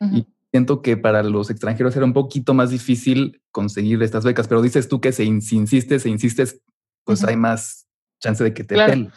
[0.00, 4.62] y siento que para los extranjeros era un poquito más difícil conseguir estas becas, pero
[4.62, 6.60] dices tú que se insistes, se insistes,
[7.04, 7.86] pues hay más
[8.20, 9.12] chance de que te den.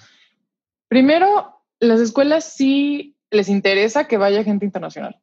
[0.87, 5.21] Primero, las escuelas sí les interesa que vaya gente internacional.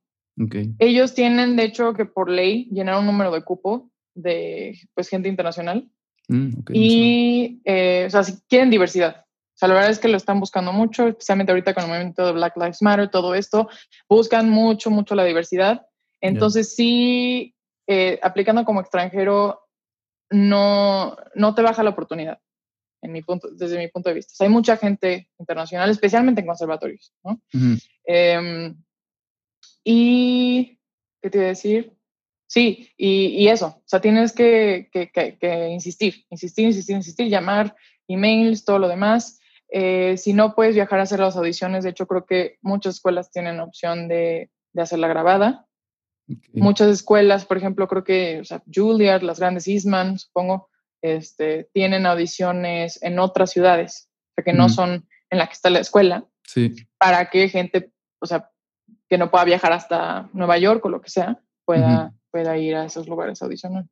[0.78, 5.28] Ellos tienen, de hecho, que por ley llenar un número de cupo de pues, gente
[5.28, 5.88] internacional.
[6.28, 9.24] Mm, y, eh, o sea, si quieren diversidad.
[9.54, 12.26] O sea, la verdad es que lo están buscando mucho, especialmente ahorita con el movimiento
[12.26, 13.68] de Black Lives Matter, todo esto,
[14.08, 15.86] buscan mucho, mucho la diversidad.
[16.20, 17.54] Entonces, sí,
[17.86, 19.60] eh, aplicando como extranjero,
[20.30, 22.40] no, no te baja la oportunidad,
[23.02, 24.42] en mi punto, desde mi punto de vista.
[24.42, 27.40] hay mucha gente internacional, especialmente en conservatorios, ¿no?
[28.04, 28.74] Em,
[29.84, 30.78] y,
[31.22, 31.96] ¿qué te iba a decir?
[32.46, 37.74] Sí, y, eso, o sea, tienes que, que, insistir, insistir, insistir, insistir, llamar,
[38.06, 39.40] emails, todo lo demás.
[39.68, 43.30] Eh, si no puedes viajar a hacer las audiciones, de hecho creo que muchas escuelas
[43.30, 45.66] tienen opción de, de hacerla grabada.
[46.54, 50.70] Muchas escuelas, por ejemplo, creo que o sea, Juilliard, las grandes Eastman, supongo,
[51.02, 55.68] este, tienen audiciones en otras ciudades, o sea, que no son en la que está
[55.68, 56.74] la escuela, sí.
[56.98, 58.50] para que gente, o sea,
[59.08, 62.84] que no pueda viajar hasta Nueva York o lo que sea, pueda, pueda ir a
[62.84, 63.86] esos lugares a audicionar.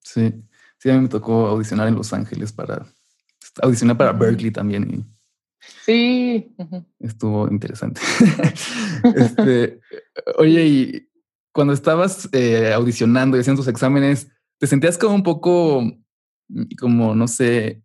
[0.00, 0.34] Sí,
[0.78, 2.86] sí, a mí me tocó audicionar en Los Ángeles para,
[3.62, 4.90] audicionar para Berkeley también.
[4.90, 5.04] Y
[5.84, 6.56] sí.
[6.98, 8.00] Estuvo interesante.
[9.16, 9.80] este,
[10.38, 11.08] oye, y
[11.52, 14.28] cuando estabas eh, audicionando y haciendo tus exámenes,
[14.58, 15.82] ¿te sentías como un poco,
[16.78, 17.82] como, no sé,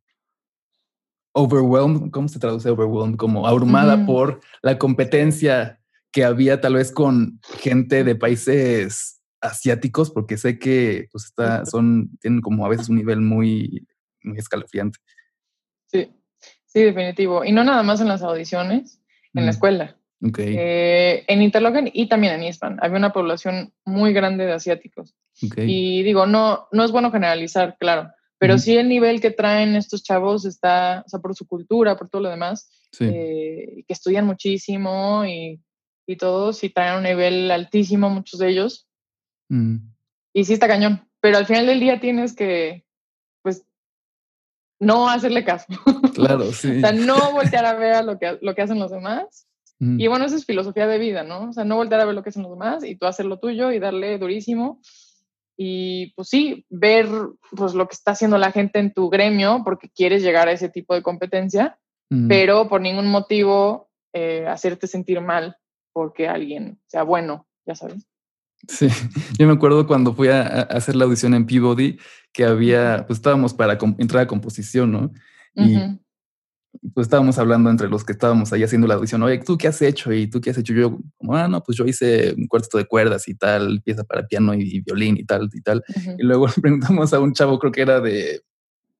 [1.33, 2.11] overwhelmed?
[2.11, 3.17] ¿Cómo se traduce overwhelmed?
[3.17, 5.79] Como abrumada por la competencia
[6.11, 12.17] que había tal vez con gente de países asiáticos, porque sé que pues está, son,
[12.19, 13.87] tienen como a veces un nivel muy,
[14.23, 14.99] muy escalofriante.
[15.87, 16.11] Sí,
[16.65, 17.43] sí, definitivo.
[17.45, 18.99] Y no nada más en las audiciones,
[19.33, 19.97] en la escuela.
[20.19, 25.15] Eh, en Interlochen y también en Eastman había una población muy grande de asiáticos.
[25.39, 30.03] Y digo, no, no es bueno generalizar, claro, pero sí el nivel que traen estos
[30.03, 35.23] chavos está, o sea, por su cultura, por todo lo demás, eh, que estudian muchísimo
[35.25, 35.61] y,
[36.07, 38.87] y todos, y traen un nivel altísimo, muchos de ellos.
[39.49, 39.77] Mm.
[40.33, 42.85] Y sí está cañón, pero al final del día tienes que,
[43.43, 43.63] pues,
[44.79, 45.67] no hacerle caso.
[46.17, 46.77] Claro, sí.
[46.77, 49.47] o sea, no voltear a ver lo que, lo que hacen los demás
[49.79, 51.49] y bueno, esa es filosofía de vida, ¿no?
[51.49, 53.39] O sea, no volver a ver lo que hacen los demás y tú hacer lo
[53.39, 54.81] tuyo y darle durísimo.
[55.55, 57.07] Y pues sí, ver
[57.55, 60.69] pues lo que está haciendo la gente en tu gremio porque quieres llegar a ese
[60.69, 61.77] tipo de competencia,
[62.27, 65.57] pero por ningún motivo eh, hacerte sentir mal
[65.97, 68.05] porque alguien sea bueno, ya sabes.
[68.67, 68.87] Sí,
[69.39, 71.97] yo me acuerdo cuando fui a, hacer la audición en Peabody
[72.31, 75.11] que había, pues estábamos para entrar a composición, ¿no?
[75.55, 75.75] Y
[76.93, 79.81] pues estábamos hablando entre los que estábamos ahí haciendo la audición, oye, ¿tú qué has
[79.81, 80.13] hecho?
[80.13, 80.71] Y tú qué has hecho?
[80.71, 84.27] Yo, como, ah, no, pues yo hice un cuarto de cuerdas y tal, pieza para
[84.27, 85.83] piano y, violín y tal y tal.
[86.19, 88.43] Y luego preguntamos a un chavo, creo que era de,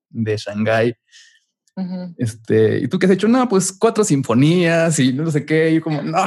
[0.09, 0.95] de Shanghái,
[2.17, 3.27] este, ¿y tú qué has hecho?
[3.27, 5.71] No, pues cuatro sinfonías y no sé qué.
[5.71, 6.17] Y yo como, no.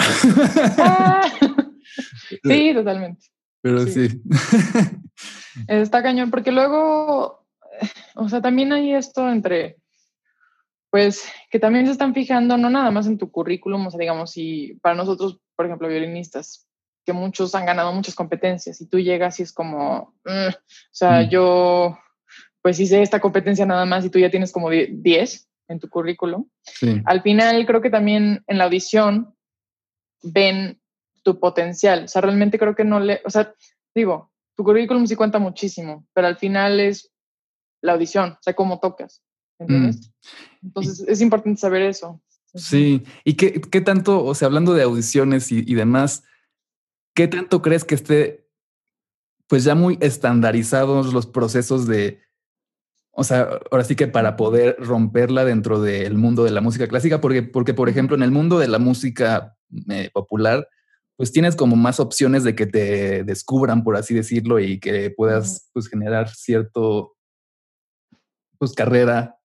[0.78, 1.22] Ah.
[2.44, 3.26] sí, totalmente.
[3.62, 4.22] Pero sí.
[5.66, 7.44] Está cañón, porque luego,
[8.14, 9.76] o sea, también hay esto entre,
[10.90, 14.30] pues, que también se están fijando no nada más en tu currículum, o sea, digamos,
[14.30, 16.66] si para nosotros, por ejemplo, violinistas,
[17.04, 21.22] que muchos han ganado muchas competencias y tú llegas y es como, mm", o sea,
[21.22, 21.28] mm.
[21.30, 21.98] yo,
[22.62, 26.46] pues hice esta competencia nada más y tú ya tienes como 10 en tu currículum.
[27.04, 29.34] Al final, creo que también en la audición
[30.22, 30.80] ven
[31.22, 32.04] tu potencial.
[32.04, 33.54] O sea, realmente creo que no le, o sea,
[33.94, 37.10] digo, tu currículum sí cuenta muchísimo, pero al final es
[37.82, 39.22] la audición, o sea, cómo tocas.
[39.58, 40.10] ¿Entiendes?
[40.62, 40.66] Mm.
[40.66, 42.20] Entonces, es importante saber eso.
[42.54, 46.24] Sí, y qué, qué, tanto, o sea, hablando de audiciones y, y demás,
[47.14, 48.48] ¿qué tanto crees que esté,
[49.46, 52.20] pues ya muy estandarizados los procesos de,
[53.12, 57.20] o sea, ahora sí que para poder romperla dentro del mundo de la música clásica,
[57.20, 59.56] porque, porque por ejemplo, en el mundo de la música
[59.88, 60.68] eh, popular,
[61.16, 65.68] pues tienes como más opciones de que te descubran, por así decirlo, y que puedas
[65.74, 67.14] pues generar cierto,
[68.58, 69.36] pues carrera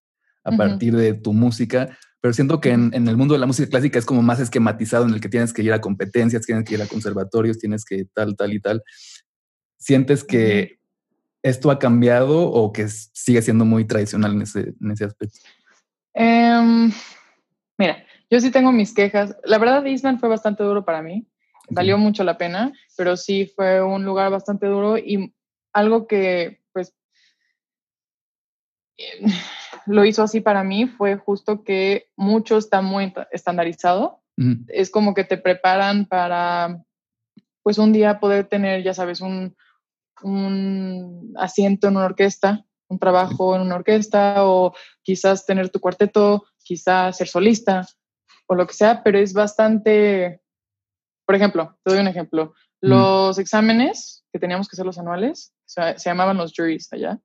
[0.43, 1.97] a partir de tu música.
[2.21, 5.13] Pero siento que en, el mundo de la música clásica es como más esquematizado en
[5.13, 8.35] el que tienes que ir a competencias, tienes que ir a conservatorios, tienes que tal,
[8.37, 8.81] tal y tal.
[9.77, 10.79] ¿Sientes que
[11.45, 15.37] esto ha cambiado o que sigue siendo muy tradicional en ese, en ese aspecto?
[16.15, 16.91] Em,
[17.77, 19.37] mira, yo sí tengo mis quejas.
[19.43, 21.27] La verdad, Island fue bastante duro para mí.
[21.69, 25.35] Valió mucho la pena, pero sí fue un lugar bastante duro y
[25.71, 26.95] algo que, pues,
[29.85, 34.23] lo hizo así para mí fue justo que mucho está muy estandarizado.
[34.67, 36.83] Es como que te preparan para,
[37.61, 39.55] pues, un día poder tener, ya sabes, un,
[40.23, 46.45] un asiento en una orquesta, un trabajo en una orquesta o quizás tener tu cuarteto,
[46.63, 47.87] quizás ser solista
[48.47, 50.41] o lo que sea, pero es bastante,
[51.25, 55.95] por ejemplo, te doy un ejemplo, los exámenes que teníamos que hacer los anuales, se,
[55.97, 57.19] llamaban los juries allá,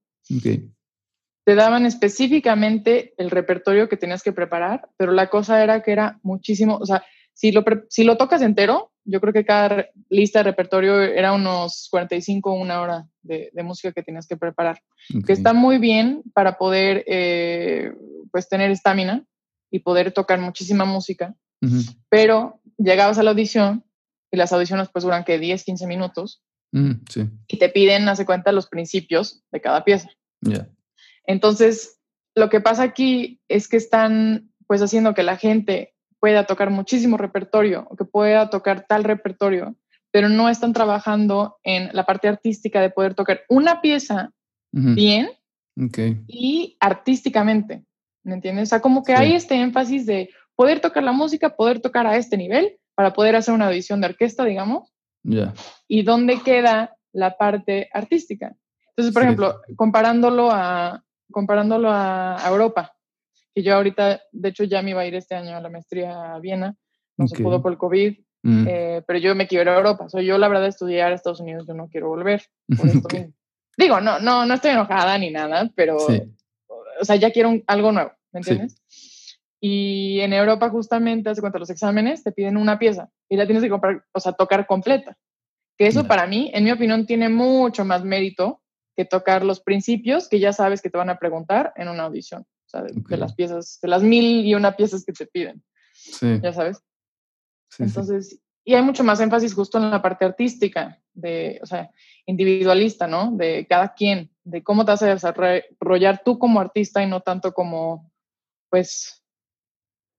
[1.44, 6.18] te daban específicamente el repertorio que tenías que preparar, pero la cosa era que era
[6.22, 10.44] muchísimo, o sea, si lo, si lo tocas entero, yo creo que cada lista de
[10.44, 14.80] repertorio era unos 45 o una hora de, música que tenías que preparar,
[15.26, 17.92] que está muy bien para poder eh,
[18.30, 19.24] pues tener estamina
[19.70, 21.34] y poder tocar muchísima música,
[22.08, 23.84] pero llegabas a la audición
[24.30, 26.42] y las audiciones pues duran que 10, 15 minutos
[27.48, 30.08] y te piden, hace cuenta, los principios de cada pieza.
[31.26, 32.00] Entonces,
[32.34, 37.16] lo que pasa aquí es que están pues haciendo que la gente pueda tocar muchísimo
[37.16, 39.74] repertorio o que pueda tocar tal repertorio,
[40.12, 44.32] pero no están trabajando en la parte artística de poder tocar una pieza
[44.72, 45.30] bien
[46.26, 47.84] y artísticamente.
[48.22, 48.68] ¿Me entiendes?
[48.68, 52.16] O sea, como que hay este énfasis de poder tocar la música, poder tocar a
[52.16, 54.92] este nivel para poder hacer una audición de orquesta, digamos.
[55.88, 58.54] Y dónde queda la parte artística.
[58.88, 61.02] Entonces, por ejemplo, comparándolo a,
[61.32, 62.92] comparándolo a Europa,
[63.54, 66.34] que yo ahorita, de hecho ya me iba a ir este año a la maestría
[66.34, 66.76] a Viena,
[67.16, 68.66] no se pudo por el COVID, mm.
[68.68, 70.08] eh, pero yo me quiero a Europa.
[70.08, 72.42] Soy yo, la verdad, estudiar a Estados Unidos, yo no quiero volver.
[73.76, 78.12] Digo, no, no, no estoy enojada ni nada, pero, o sea, ya quiero algo nuevo,
[78.32, 78.76] ¿me entiendes?
[79.60, 83.62] Y en Europa justamente, hace cuenta, los exámenes te piden una pieza y la tienes
[83.62, 85.16] que comprar, o sea, tocar completa.
[85.76, 88.62] Que eso para mí, en mi opinión, tiene mucho más mérito
[88.96, 92.44] que tocar los principios que ya sabes que te van a preguntar en una audición
[92.70, 95.62] sea, de, las piezas, de las mil y una piezas que te piden.
[95.92, 96.40] Sí.
[96.42, 96.82] Ya sabes.
[97.78, 101.90] Entonces, y hay mucho más énfasis justo en la parte artística, de, o sea,
[102.26, 103.32] individualista, ¿no?
[103.32, 107.52] De cada quien, de cómo te vas a desarrollar tú como artista y no tanto
[107.52, 108.10] como,
[108.70, 109.24] pues,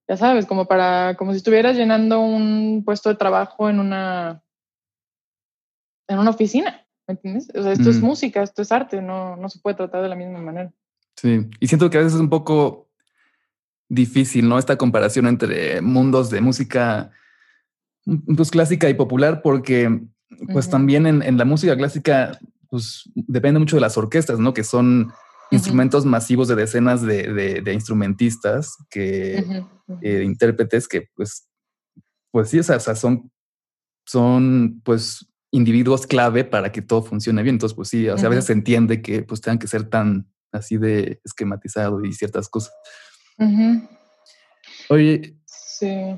[0.08, 4.44] ya sabes, como para, como si estuvieras llenando un puesto de trabajo en una,
[6.10, 7.50] en una oficina, ¿me entiendes?
[7.56, 10.16] O sea, esto es música, esto es arte, no, no se puede tratar de la
[10.16, 10.74] misma manera.
[11.16, 12.90] Sí, y siento que a veces es un poco
[13.90, 14.58] difícil, ¿no?
[14.58, 17.12] Esta comparación entre mundos de música
[18.36, 20.02] pues, clásica y popular, porque
[20.54, 24.54] pues también en, la música clásica pues depende mucho de las orquestas, ¿no?
[24.54, 25.12] Que son
[25.52, 29.66] instrumentos masivos de decenas de, instrumentistas, que
[30.02, 31.50] eh, intérpretes que pues,
[32.32, 33.30] pues sí, o sea, son,
[34.06, 37.56] son pues individuos clave para que todo funcione bien.
[37.56, 40.31] Entonces, pues sí, o sea, a veces se entiende que pues tengan que ser tan
[40.52, 42.74] así de esquematizado y ciertas cosas.
[44.90, 45.36] Oye.
[45.46, 46.16] Sí.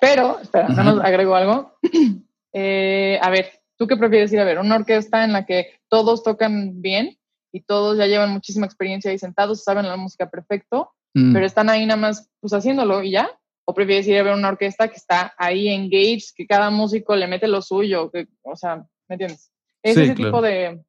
[0.00, 1.78] Pero, espera, no nos agrego algo.
[2.54, 4.58] Eh, a ver, ¿tú qué prefieres ir a ver?
[4.58, 7.16] ¿Una orquesta en la que todos tocan bien
[7.50, 11.32] y todos ya llevan muchísima experiencia ahí sentados, saben la música perfecto, mm.
[11.32, 13.30] pero están ahí nada más pues haciéndolo y ya?
[13.64, 17.26] ¿O prefieres ir a ver una orquesta que está ahí engaged, que cada músico le
[17.26, 18.10] mete lo suyo?
[18.10, 18.76] Que, o sea,
[19.08, 19.50] ¿me entiendes?
[19.82, 20.84] Es ese tipo de...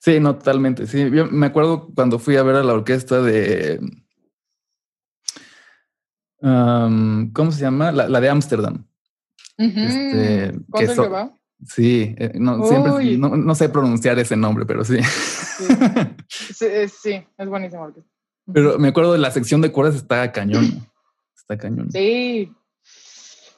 [0.00, 0.18] Sí.
[0.18, 0.86] No, totalmente.
[0.86, 3.80] Sí, yo me acuerdo cuando fui a ver a la orquesta de...
[6.40, 7.92] ¿Cómo se llama?
[7.92, 8.86] La, de Ámsterdam.
[9.58, 10.86] este, que
[11.66, 14.98] Sí, eh, no, siempre, no, sé pronunciar ese nombre, pero sí.
[16.28, 17.92] Sí, sí, es buenísimo.
[18.52, 20.86] Pero me acuerdo de la sección de cuerdas está cañón.
[21.36, 21.90] Está cañón.
[21.90, 22.52] Sí.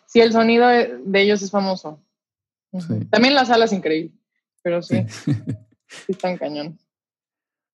[0.06, 2.02] Sí, el sonido de, ellos es famoso.
[3.10, 4.12] También la sala es increíble,
[4.62, 5.32] pero sí, sí.
[6.08, 6.78] están cañón.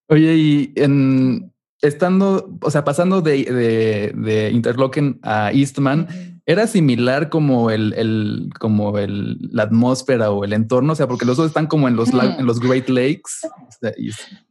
[0.08, 1.52] Oye, y en,
[1.82, 8.50] estando, o sea, pasando de, de, de Interlochen a Eastman, ¿era similar como el, el,
[8.58, 10.94] como el, la atmósfera o el entorno?
[10.94, 13.46] O sea, porque los dos están como en los, en los Great Lakes.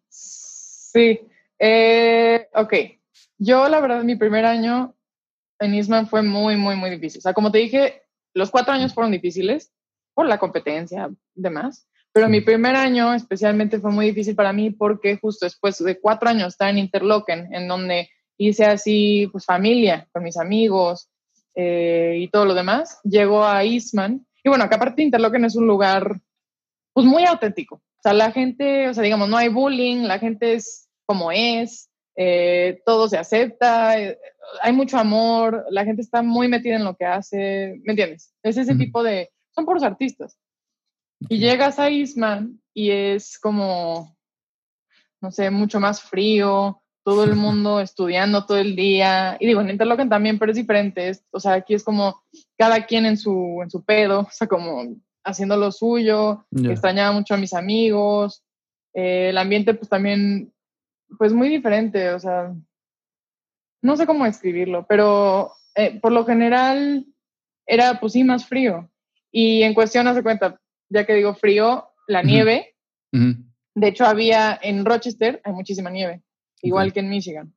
[0.09, 1.19] Sí.
[1.59, 2.73] Eh, ok.
[3.39, 4.95] Yo, la verdad, mi primer año
[5.59, 7.19] en Eastman fue muy, muy, muy difícil.
[7.19, 8.03] O sea, como te dije,
[8.35, 9.71] los cuatro años fueron difíciles
[10.13, 11.86] por la competencia, demás.
[12.17, 16.27] Pero mi primer año especialmente fue muy difícil para mí porque justo después de cuatro
[16.27, 21.11] años estar en Interlochen, en donde hice así, pues familia, con mis amigos
[21.53, 24.25] eh, y todo lo demás, llegó a Eastman.
[24.43, 26.19] Y bueno, acá aparte Interlochen es un lugar,
[26.91, 27.75] pues muy auténtico.
[27.75, 31.91] O sea, la gente, o sea, digamos, no hay bullying, la gente es como es,
[32.15, 34.17] eh, todo se acepta, eh,
[34.63, 38.33] hay mucho amor, la gente está muy metida en lo que hace, ¿me entiendes?
[38.41, 40.35] Es ese tipo de, son puros artistas.
[41.29, 44.15] Y llegas a Eastman y es como,
[45.21, 49.37] no sé, mucho más frío, todo el mundo estudiando todo el día.
[49.39, 51.11] Y digo, en Interlochen también, pero es diferente.
[51.31, 52.21] o sea, aquí es como
[52.57, 56.45] cada quien en su, en su pedo, o sea, como haciendo lo suyo.
[56.51, 58.43] Extrañaba mucho a mis amigos.
[58.93, 60.51] Eh, el ambiente, pues también,
[61.17, 62.53] pues muy diferente, o sea,
[63.81, 67.05] no sé cómo describirlo, pero eh, por lo general
[67.67, 68.89] era, pues sí, más frío.
[69.31, 72.75] Y en cuestión, hace cuenta, ya que digo frío, la nieve.
[73.11, 76.23] De hecho, había en Rochester, hay muchísima nieve,
[76.61, 77.53] igual que en Michigan.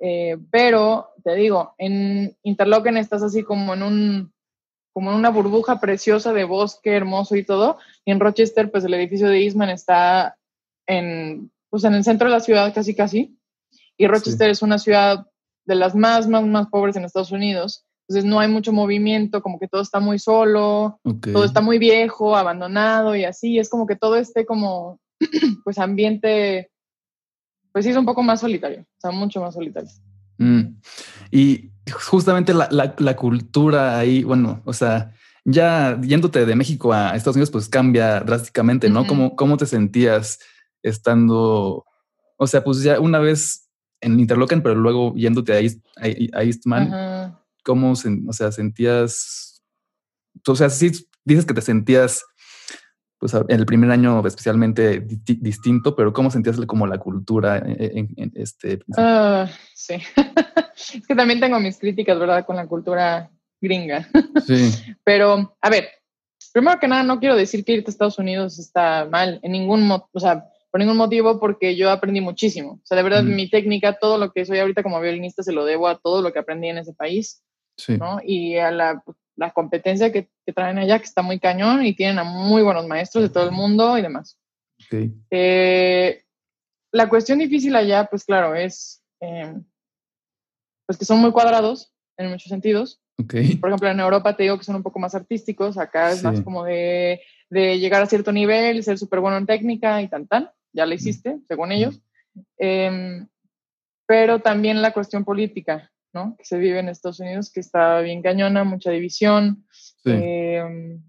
[0.00, 4.32] Eh, pero te digo, en Interlochen estás así como en un
[4.92, 7.78] como en una burbuja preciosa de bosque hermoso y todo.
[8.04, 10.36] Y en Rochester, pues el edificio de Eastman está
[10.86, 13.38] en, pues en el centro de la ciudad casi casi.
[13.96, 15.26] Y Rochester es una ciudad
[15.64, 17.86] de las más, más, más pobres en Estados Unidos.
[18.12, 21.00] Entonces no hay mucho movimiento, como que todo está muy solo,
[21.32, 23.58] todo está muy viejo, abandonado y así.
[23.58, 25.00] Es como que todo este como,
[25.64, 26.70] pues ambiente,
[27.72, 29.88] pues sí es un poco más solitario, o sea, mucho más solitario.
[30.36, 30.76] Mm.
[31.30, 35.14] Y justamente la, la, cultura ahí, bueno, o sea,
[35.46, 39.06] ya yéndote de México a Estados Unidos, pues cambia drásticamente, ¿no?
[39.06, 40.38] ¿Cómo, ¿Cómo te sentías
[40.82, 41.86] estando,
[42.36, 43.70] o sea, pues ya una vez
[44.02, 46.90] en Interlochen, pero luego yéndote a, a, Eastman?
[47.62, 49.62] Cómo, o sea, sentías,
[50.46, 50.92] o sea, sí
[51.24, 52.24] dices que te sentías,
[53.18, 58.80] pues en el primer año especialmente distinto, pero cómo sentías como la cultura en, este?
[58.88, 59.94] Uh, sí,
[60.94, 62.44] es que también tengo mis críticas, ¿verdad?
[62.44, 64.08] Con la cultura gringa.
[64.44, 64.72] Sí.
[65.04, 65.88] pero, a ver,
[66.52, 69.88] primero que nada, no quiero decir que irte a Estados Unidos está mal, en ningún,
[69.90, 72.72] o sea, por ningún motivo, porque yo aprendí muchísimo.
[72.72, 75.64] O sea, de verdad, mi técnica, todo lo que soy ahorita como violinista, se lo
[75.64, 77.44] debo a todo lo que aprendí en ese país.
[77.98, 78.20] ¿No?
[78.24, 79.02] Y a la,
[79.36, 82.86] la competencia que, que, traen allá, que está muy cañón y tienen a muy buenos
[82.86, 84.38] maestros de todo el mundo y demás.
[85.30, 86.24] Eh,
[86.92, 89.54] la cuestión difícil allá, pues claro, es eh,
[90.86, 93.00] pues que son muy cuadrados en muchos sentidos.
[93.16, 96.40] Por ejemplo, en Europa te digo que son un poco más artísticos, acá es más
[96.40, 100.50] como de, de, llegar a cierto nivel, ser súper bueno en técnica y tan tan,
[100.72, 102.02] ya lo hiciste, según ellos.
[102.58, 103.28] Em,
[104.06, 106.36] pero también la cuestión política, ¿no?
[106.38, 109.66] Que se vive en Estados Unidos, que está bien cañona, mucha división.
[110.04, 111.02] Em,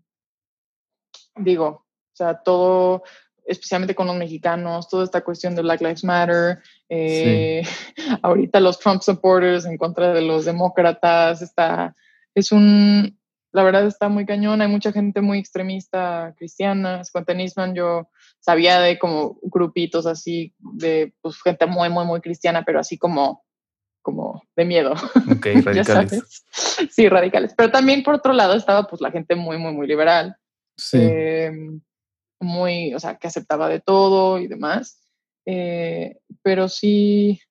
[1.35, 3.03] digo, o sea, todo,
[3.45, 7.63] especialmente con los mexicanos, toda esta cuestión de Black Lives Matter, eh,
[8.21, 11.95] ahorita los Trump supporters en contra de los demócratas, está,
[12.35, 13.17] es un,
[13.51, 18.79] la verdad está muy cañón, hay mucha gente muy extremista cristiana, con Nisman yo sabía
[18.79, 23.42] de como grupitos así, de pues, gente muy, muy, muy cristiana, pero así como
[24.03, 24.93] como de miedo.
[25.31, 26.45] Ok, radicales.
[26.91, 27.55] sí, radicales.
[27.57, 30.37] Pero también por otro lado estaba pues la gente muy, muy, muy liberal.
[30.77, 30.99] Sí.
[31.01, 31.81] Em,
[32.39, 35.01] muy, o sea, que aceptaba de todo y demás.
[35.45, 37.41] Eh, pero sí,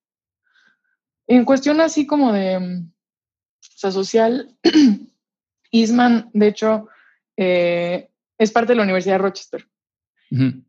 [1.27, 4.57] en cuestión así como de, o sea, social,
[5.73, 6.89] Eastman, de hecho,
[7.37, 9.67] eh, es parte de la Universidad de Rochester.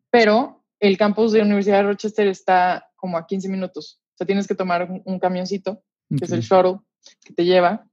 [0.09, 4.27] Pero el campus de la Universidad de Rochester está como a 15 minutos o sea,
[4.27, 6.79] tienes que tomar un, camioncito, que es el shuttle,
[7.25, 7.85] que te lleva.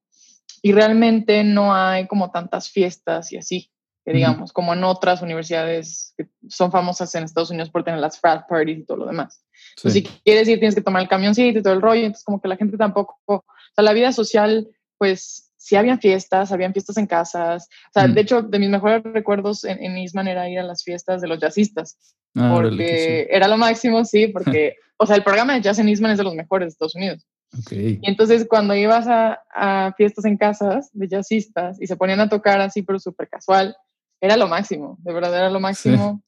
[0.62, 3.71] Y realmente no hay como tantas fiestas y así.
[4.05, 8.49] digamos, como en otras universidades que son famosas en Estados Unidos por tener las frat
[8.49, 9.45] parties y todo lo demás.
[9.77, 12.49] si quieres ir, tienes que tomar el camioncito y todo el rollo, entonces como que
[12.49, 13.45] la gente tampoco, o
[13.75, 14.68] sea, la vida social,
[14.99, 19.03] pues sí habían fiestas, habían fiestas en casas, o sea, de hecho, de mis mejores
[19.05, 21.99] recuerdos en, en Isman era ir a las fiestas de los jazzistas,
[22.35, 26.13] ah, porque era lo máximo, sí, porque, o sea, el programa de jazz en Isman
[26.13, 27.27] es de los mejores de Estados Unidos.
[27.71, 32.29] Y entonces cuando ibas a, a, fiestas en casas de jazzistas y se ponían a
[32.29, 33.77] tocar así, pero súper casual,
[34.21, 36.23] era lo máximo, de verdad era lo máximo.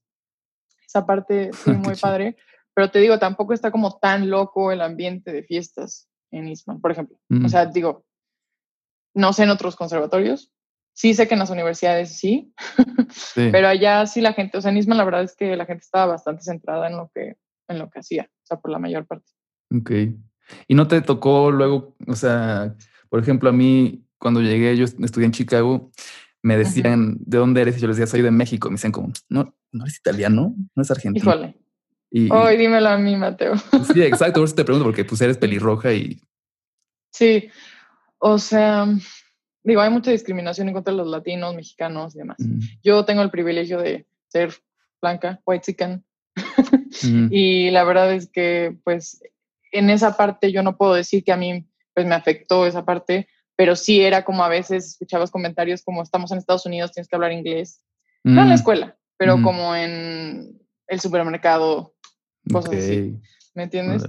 [0.86, 2.36] Esa parte sí, muy padre.
[2.74, 6.90] Pero te digo, tampoco está como tan loco el ambiente de fiestas en Eastman, por
[6.90, 7.16] ejemplo.
[7.30, 7.48] O mm.
[7.48, 8.04] sea, digo,
[9.14, 10.52] no sé en otros conservatorios.
[10.94, 12.52] Sí sé que en las universidades sí,
[13.34, 15.82] pero allá sí la gente, o sea, en Eastman la verdad es que la gente
[15.82, 17.36] estaba bastante centrada en lo que,
[17.68, 19.30] en lo que hacía, o sea, por la mayor parte.
[19.74, 19.90] Ok.
[20.68, 22.76] ¿Y no te tocó luego, o sea,
[23.08, 25.90] por ejemplo, a mí cuando llegué, yo estudié en Chicago,
[26.42, 27.76] me decían, ¿de dónde eres?
[27.76, 28.68] Y yo les decía, soy de México.
[28.68, 31.24] Me decían como, no, no eres italiano, no es argentino.
[31.24, 31.56] Híjole.
[32.10, 33.54] Y, Hoy dímelo a mí, Mateo.
[33.92, 34.40] Sí, exacto.
[34.40, 36.20] Por eso te pregunto, porque pues eres pelirroja y...
[37.12, 37.48] Sí,
[38.24, 38.86] o sea,
[39.64, 42.36] digo, hay mucha discriminación en contra de los latinos, mexicanos y demás.
[42.80, 44.54] Yo tengo el privilegio de ser
[45.00, 46.04] blanca, white chicken.
[47.32, 49.20] y la verdad es que, pues,
[49.72, 53.26] en esa parte yo no puedo decir que a mí, pues, me afectó esa parte,
[53.56, 57.16] pero sí era como a veces escuchabas comentarios como estamos en Estados Unidos, tienes que
[57.16, 57.84] hablar inglés.
[58.22, 58.58] No en la mm.
[58.58, 59.42] escuela, pero mm.
[59.42, 61.96] como en el supermercado,
[62.52, 63.20] cosas así.
[63.52, 64.04] ¿Me entiendes?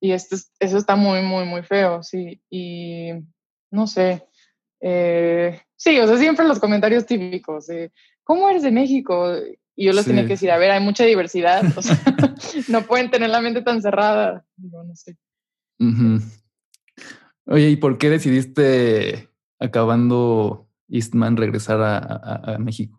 [0.00, 2.42] Y esto, eso está muy, muy, muy feo, sí.
[2.50, 3.12] Y
[3.72, 4.28] no sé.
[4.80, 7.90] Eh, sí, o sea, siempre los comentarios típicos de,
[8.22, 9.34] ¿cómo eres de México?
[9.74, 11.98] Y yo les tenía que decir, a ver, hay mucha diversidad, o sea,
[12.68, 14.44] no pueden tener la mente tan cerrada.
[14.56, 15.16] Digo, no sé.
[17.46, 22.98] Oye, ¿y por qué decidiste, acabando Eastman, regresar a, México?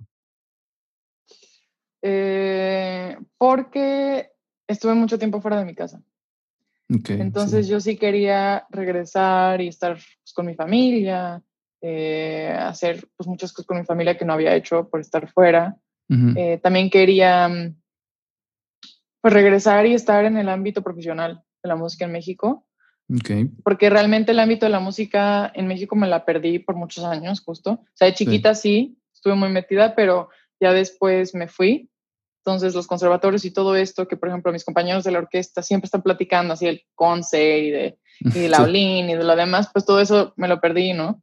[2.01, 4.31] Eh, porque
[4.67, 6.03] estuve mucho tiempo fuera de mi casa.
[6.89, 11.41] Entonces yo sí quería regresar y estar pues, con mi familia,
[11.81, 15.77] eh, hacer pues, muchas cosas con mi familia que no había hecho por estar fuera.
[16.35, 17.49] Eh, también quería
[19.21, 22.67] pues, regresar y estar en el ámbito profesional de la música en México.
[23.63, 27.41] Porque realmente el ámbito de la música en México me la perdí por muchos años,
[27.41, 27.71] justo.
[27.71, 30.29] O sea, de chiquita sí, estuve muy metida, pero
[30.59, 31.89] ya después me fui.
[32.45, 35.85] Entonces, los conservatorios y todo esto, que por ejemplo mis compañeros de la orquesta siempre
[35.85, 37.99] están platicando así el conce y de,
[38.35, 41.21] y la olin y de lo demás, pues todo eso me lo perdí, ¿no?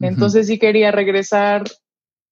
[0.00, 1.64] Entonces sí quería regresar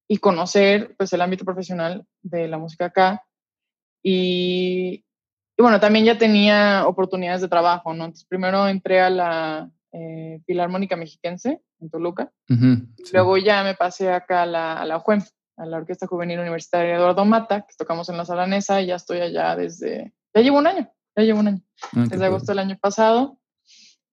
[0.07, 3.23] y conocer pues el ámbito profesional de la música acá.
[4.01, 5.05] Y,
[5.55, 8.05] y bueno, también ya tenía oportunidades de trabajo, ¿no?
[8.05, 12.31] Entonces, primero entré a la eh, Filarmónica Mexiquense en Toluca.
[13.13, 15.21] Luego ya me pasé acá a la, a la UJUEM,
[15.57, 19.19] a la Orquesta Juvenil Universitaria Eduardo Mata, que tocamos en la Salanesa y ya estoy
[19.19, 21.61] allá desde, ya llevo un año, ya llevo un año,
[21.95, 23.39] ah, desde agosto del año pasado.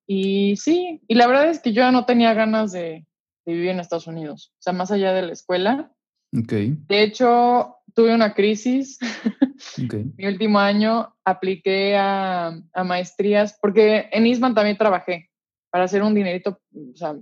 [0.07, 3.07] Y sí, y la verdad es que yo no tenía ganas de,
[3.47, 5.93] de vivir en Estados Unidos, o sea, más allá de la escuela.
[6.33, 6.77] Okay.
[6.87, 8.99] De hecho, tuve una crisis.
[10.17, 15.31] Mi último año apliqué a, maestrías, porque en Isman también trabajé
[15.71, 17.17] para hacer un dinerito, o sea,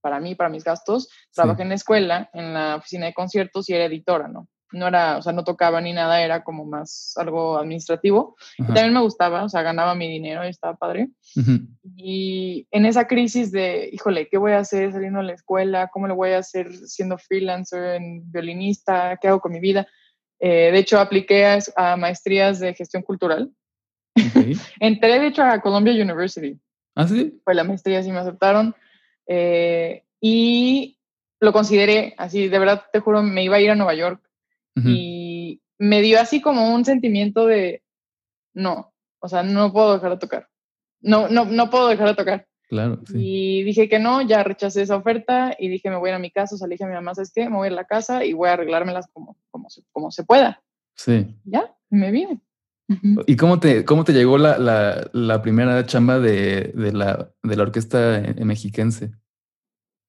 [0.00, 1.08] para mí, para mis gastos.
[1.32, 4.48] Trabajé en la escuela, en la oficina de conciertos y era editora, ¿no?
[4.70, 8.36] No era, o sea, no tocaba ni nada, era como más algo administrativo.
[8.58, 11.08] Y también me gustaba, o sea, ganaba mi dinero y estaba padre.
[11.96, 15.88] Y en esa crisis de, híjole, ¿qué voy a hacer saliendo de la escuela?
[15.90, 19.16] ¿Cómo lo voy a hacer siendo freelancer, en violinista?
[19.20, 19.86] ¿Qué hago con mi vida?
[20.38, 23.50] Eh, de hecho, apliqué a, maestrías de gestión cultural.
[24.80, 26.58] Entré, de hecho, a Columbia University.
[26.94, 27.40] ¿Ah, sí?
[27.44, 28.74] Fue la maestría, sí me aceptaron.
[29.28, 30.98] Eh, y
[31.40, 34.22] lo consideré, así, de verdad, te juro, me iba a ir a Nueva York.
[34.84, 37.82] Y me dio así como un sentimiento de,
[38.54, 40.48] no, o sea, no puedo dejar de tocar.
[41.00, 42.48] No, no, no puedo dejar de tocar.
[42.68, 43.00] Claro.
[43.12, 46.20] Y dije que no, ya rechacé esa oferta y dije, me voy a, ir a
[46.20, 47.48] mi casa, o sea, le dije a mi mamá, ¿sabes qué?
[47.48, 50.10] Me voy a ir a la casa y voy a arreglármelas como, como, se, como
[50.10, 50.62] se pueda.
[50.94, 51.34] Sí.
[51.44, 52.40] Ya, me vine.
[53.26, 57.56] ¿Y cómo te, cómo te llegó la, la, la primera chamba de, de, la, de
[57.56, 59.12] la orquesta mexiquense?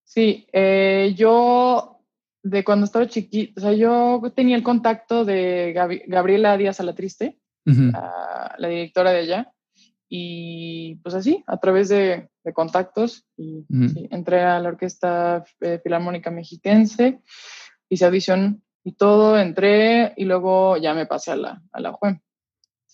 [0.06, 2.00] Sí, eh, yo
[2.42, 5.74] de cuando estaba chiquita, o sea, yo tenía el contacto de
[6.08, 9.54] Gabriela Díaz Alatriste, la, la directora de allá,
[10.10, 13.66] y pues así, a través de, contactos, y,
[14.10, 17.22] entré a la Orquesta eh, Filarmónica Mexiquense,
[17.90, 21.92] hice audición y todo, entré y luego ya me pasé a la, a la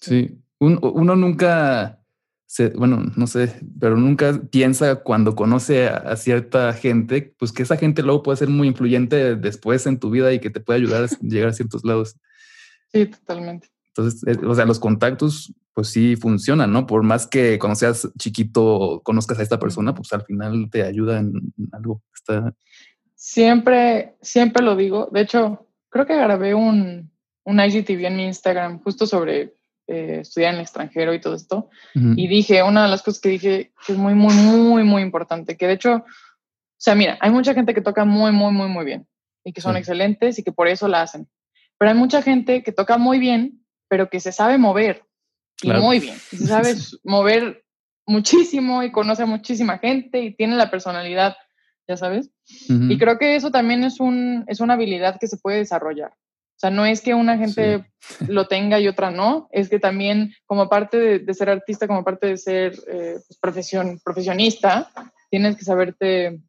[0.01, 1.99] Sí, uno nunca,
[2.75, 8.03] bueno, no sé, pero nunca piensa cuando conoce a, cierta gente, pues que esa gente
[8.03, 11.07] luego puede ser muy influyente después en tu vida y que te puede ayudar a
[11.21, 12.17] llegar a ciertos lados.
[12.91, 13.69] Sí, totalmente.
[13.89, 16.85] Entonces, eh, o sea, los contactos, pues sí funcionan, ¿no?
[16.85, 21.19] Por más que cuando seas chiquito conozcas a esta persona, pues al final te ayuda
[21.19, 22.01] en, algo.
[22.13, 22.53] Está...
[23.15, 25.09] Siempre, siempre lo digo.
[25.11, 27.11] De hecho, creo que grabé un,
[27.43, 29.55] un IGTV en mi Instagram justo sobre
[29.87, 31.69] eh, estudiar en el extranjero y todo esto.
[31.93, 35.57] Y dije, una de las cosas que dije que es muy, muy, muy, muy importante,
[35.57, 36.03] que de hecho, o
[36.77, 39.07] sea, mira, hay mucha gente que toca muy, muy, muy, muy bien
[39.43, 41.27] y que son excelentes y que por eso la hacen.
[41.77, 45.03] Pero hay mucha gente que toca muy bien, pero que se sabe mover
[45.61, 46.17] y muy bien.
[46.17, 46.73] se sabe
[47.03, 47.63] mover
[48.07, 51.35] muchísimo y conoce a muchísima gente y tiene la personalidad,
[51.87, 52.31] ya sabes.
[52.47, 56.13] Y creo que eso también es, un, es una habilidad que se puede desarrollar.
[56.65, 57.85] Sea, no es que una gente
[58.27, 62.25] lo tenga y otra no, es que también como parte de, ser artista, como parte
[62.25, 64.91] de ser eh, pues, profesión, profesionista,
[65.29, 66.41] tienes que saberte,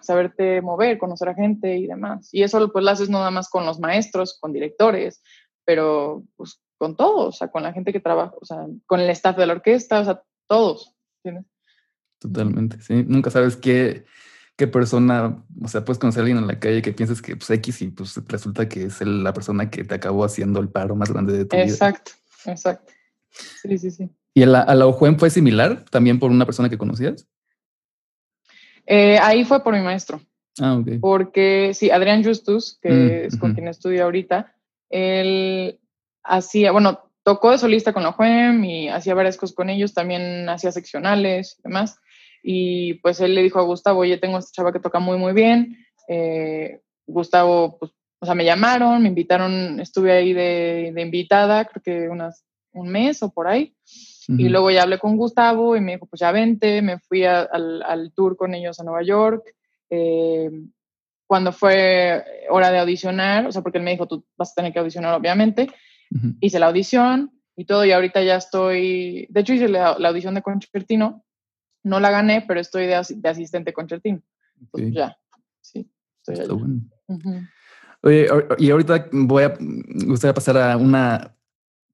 [0.00, 2.28] saberte mover, conocer a gente y demás.
[2.30, 5.20] Y eso pues lo haces no nada más con los maestros, con directores,
[5.64, 9.10] pero pues con todos, o sea, con la gente que trabaja, o sea, con el
[9.10, 10.94] staff de la orquesta, o sea, todos.
[12.20, 13.04] Totalmente, sí.
[13.08, 14.04] Nunca sabes qué
[14.60, 17.48] qué persona, o sea, puedes conocer a alguien en la calle que piensas que pues
[17.48, 21.10] X y pues resulta que es la persona que te acabó haciendo el paro más
[21.10, 21.64] grande de tu vida.
[21.64, 22.12] Exacto,
[22.44, 22.92] exacto.
[23.30, 24.10] Sí, sí, sí.
[24.34, 27.26] ¿Y a la Ojuen fue similar también por una persona que conocías?
[28.84, 30.20] Eh, ahí fue por mi maestro.
[30.60, 30.88] Ah, ok.
[31.00, 34.54] Porque sí, Adrián Justus, que mm, es con quien estudio ahorita,
[34.90, 35.80] él
[36.22, 40.50] hacía, bueno, tocó de solista con la UEM y hacía varias cosas con ellos, también
[40.50, 41.98] hacía seccionales y demás.
[42.42, 45.32] Y pues él le dijo a Gustavo, oye, tengo esta chava que toca muy, muy
[45.32, 45.76] bien.
[46.08, 51.82] Eh, Gustavo, pues, o sea, me llamaron, me invitaron, estuve ahí de, de invitada, creo
[51.82, 53.74] que unas, un mes o por ahí.
[54.28, 57.82] Y luego ya hablé con Gustavo y me dijo, pues ya vente, me fui al,
[57.82, 59.42] al, tour con ellos a Nueva York.
[59.88, 60.50] Eh,
[61.26, 64.72] cuando fue hora de audicionar, o sea, porque él me dijo, tú vas a tener
[64.72, 65.68] que audicionar, obviamente,
[66.40, 70.34] hice la audición y todo, y ahorita ya estoy, de hecho hice la, la audición
[70.34, 71.24] de concertino
[71.82, 74.22] no la gané, pero estoy de, asistente concertino.
[74.70, 75.16] Pues ya,
[75.60, 75.90] sí.
[76.18, 76.82] Estoy Está bueno.
[78.02, 78.28] Oye,
[78.58, 79.54] y ahorita voy a,
[80.06, 81.34] gustaría pasar a una,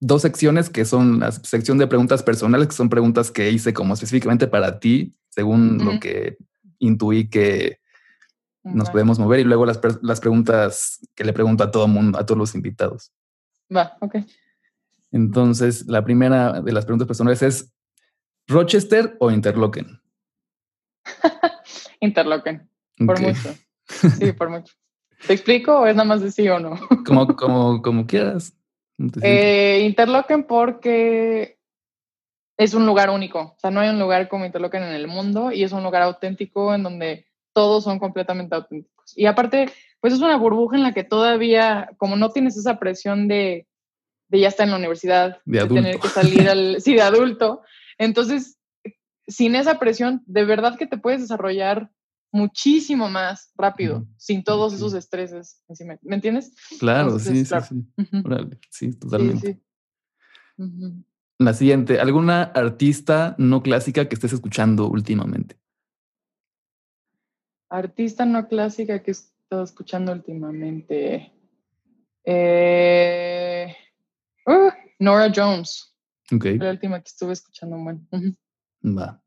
[0.01, 3.95] dos secciones que son la sección de preguntas personales, que son preguntas que hice como
[3.95, 6.37] específicamente para ti, según lo que
[6.78, 7.80] intuí que
[8.62, 12.26] nos podemos mover, y luego las, las preguntas que le pregunto a todo mundo, a
[12.26, 13.12] todos los invitados.
[13.74, 14.16] Va, ok.
[15.12, 17.72] Entonces, la primera de las preguntas personales es,
[18.49, 20.01] ¿Rochester o Interlochen?
[22.01, 22.68] Interlochen,
[23.07, 23.55] por mucho.
[24.18, 24.74] Sí, por mucho.
[25.26, 26.76] ¿Te explico o es nada más de sí o no?
[27.07, 28.53] como, como, como quieras.
[29.22, 31.59] Eh, Interlochen porque
[32.57, 33.40] es un lugar único.
[33.40, 36.03] O sea, no hay un lugar como Interlochen en el mundo y es un lugar
[36.03, 39.16] auténtico en donde todos son completamente auténticos.
[39.16, 39.70] Y aparte,
[40.01, 43.66] pues es una burbuja en la que todavía, como no tienes esa presión de,
[44.28, 47.62] de ya estar en la universidad, de, tener que salir al, sí, de adulto,
[47.99, 48.59] entonces,
[49.26, 51.90] sin esa presión, de verdad que te puedes desarrollar
[52.32, 55.62] muchísimo más rápido, sin todos esos estreses.
[56.03, 56.55] ¿Me entiendes?
[56.78, 57.86] Claro, sí, sí, sí.
[58.70, 59.61] sí, totalmente.
[61.38, 65.57] La siguiente, ¿alguna artista no clásica que estés escuchando últimamente?
[67.68, 71.32] Artista no clásica que he estado escuchando últimamente.
[72.24, 73.74] Eh,
[74.47, 75.95] uh, Nora Jones.
[76.33, 76.59] Okay.
[76.59, 78.01] la última que estuve escuchando, bueno.
[78.83, 79.22] Va.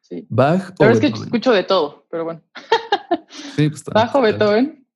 [0.00, 0.26] Sí.
[0.28, 2.42] Bach o es que escucho de todo, pero bueno.
[3.54, 4.86] sí, pues Bajo Beethoven.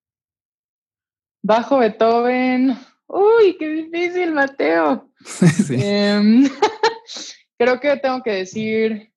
[1.42, 2.76] Bajo Beethoven.
[3.06, 5.12] Uy, qué difícil, Mateo.
[5.24, 5.76] sí.
[5.78, 6.48] Em,
[7.58, 9.12] creo que tengo que decir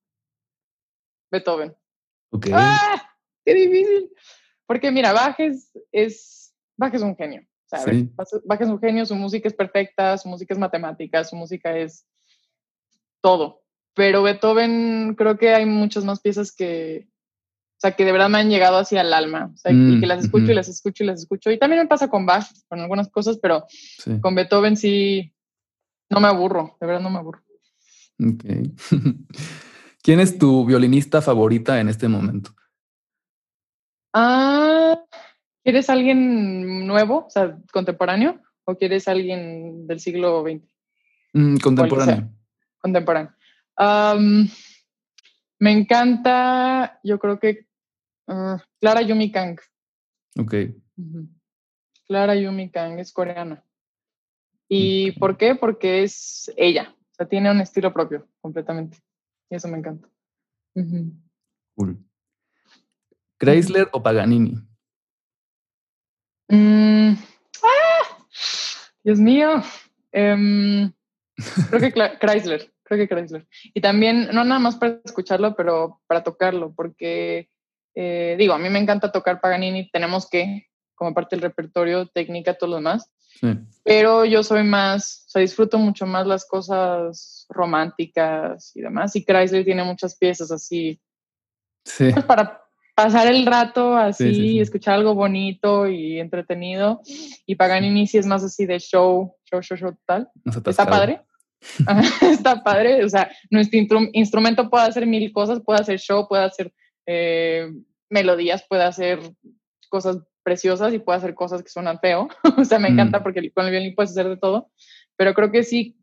[1.32, 1.76] Beethoven.
[2.32, 2.48] Ok.
[2.54, 3.02] ¡Ah!
[3.44, 4.12] ¡Qué difícil!
[4.68, 7.48] Porque mira, Bach es, es, Bach es un genio.
[7.68, 8.06] ¿sabes?
[8.46, 12.06] Bach es un genio, su música es perfecta, su música es matemática, su música es
[13.28, 13.62] todo.
[13.94, 18.38] Pero Beethoven, creo que hay muchas más piezas que, o sea, que de verdad me
[18.38, 19.52] han llegado hacia el alma.
[19.54, 21.52] O sea, y mm, que las escucho y las escucho y las escucho.
[21.52, 23.66] Y también me pasa con Bach, con algunas cosas, pero
[24.22, 25.34] con Beethoven sí,
[26.10, 27.44] no me aburro, de verdad no me aburro.
[28.18, 28.46] Ok.
[30.02, 32.52] ¿Quién es tu violinista favorita en este momento?
[34.14, 35.04] Ah,
[35.66, 38.40] ¿quieres alguien nuevo, o sea, contemporáneo?
[38.64, 40.64] ¿O quieres alguien del siglo XX?
[41.34, 42.37] Mm, contemporáneo
[42.88, 43.34] contemporáneo.
[45.60, 47.68] me encanta, yo creo que
[48.28, 49.60] uh, Clara Yumi Kang.
[50.40, 50.54] Ok.
[52.08, 53.64] Clara Yumi Kang es coreana.
[54.70, 55.56] ¿Y por qué?
[55.56, 56.96] Porque es ella.
[57.12, 58.98] sea, tiene un estilo propio completamente.
[59.50, 60.08] Y eso me encanta.
[61.76, 61.98] Cool.
[63.40, 64.56] ¿Chrysler o Paganini?
[66.50, 67.14] Mm,
[67.64, 68.26] ¡ah!
[69.04, 69.62] Dios mío.
[70.12, 70.92] Em,
[71.70, 73.48] creo que Chrysler, creo que Chrysler.
[73.74, 77.50] Y también, no nada más para escucharlo, pero para tocarlo, porque
[78.00, 82.54] eh, digo, a mí me encanta tocar Paganini, tenemos que, como parte del repertorio, técnica,
[82.54, 83.12] todo lo demás.
[83.84, 89.16] Pero yo soy más, o sea, disfruto mucho más las cosas románticas y demás.
[89.16, 91.00] Y Chrysler tiene muchas piezas así.
[91.86, 92.12] Sí.
[92.12, 92.64] Pues para
[92.96, 97.02] pasar el rato así, escuchar algo bonito y entretenido.
[97.46, 100.30] Y Paganini sí es más así de show, show, show, show, tal.
[100.46, 101.22] Está padre.
[102.22, 103.04] Está padre.
[103.04, 103.80] O sea, nuestro
[104.14, 106.74] instrumento puede hacer mil cosas, puede hacer show, puede hacer
[107.06, 107.72] eh,
[108.10, 109.20] melodías, puede hacer
[109.90, 112.28] cosas preciosas y puede hacer cosas que suenan feo.
[112.58, 113.24] o sea, me encanta mm.
[113.24, 114.72] porque con el violín puedes hacer de todo.
[115.16, 115.98] Pero creo que sí,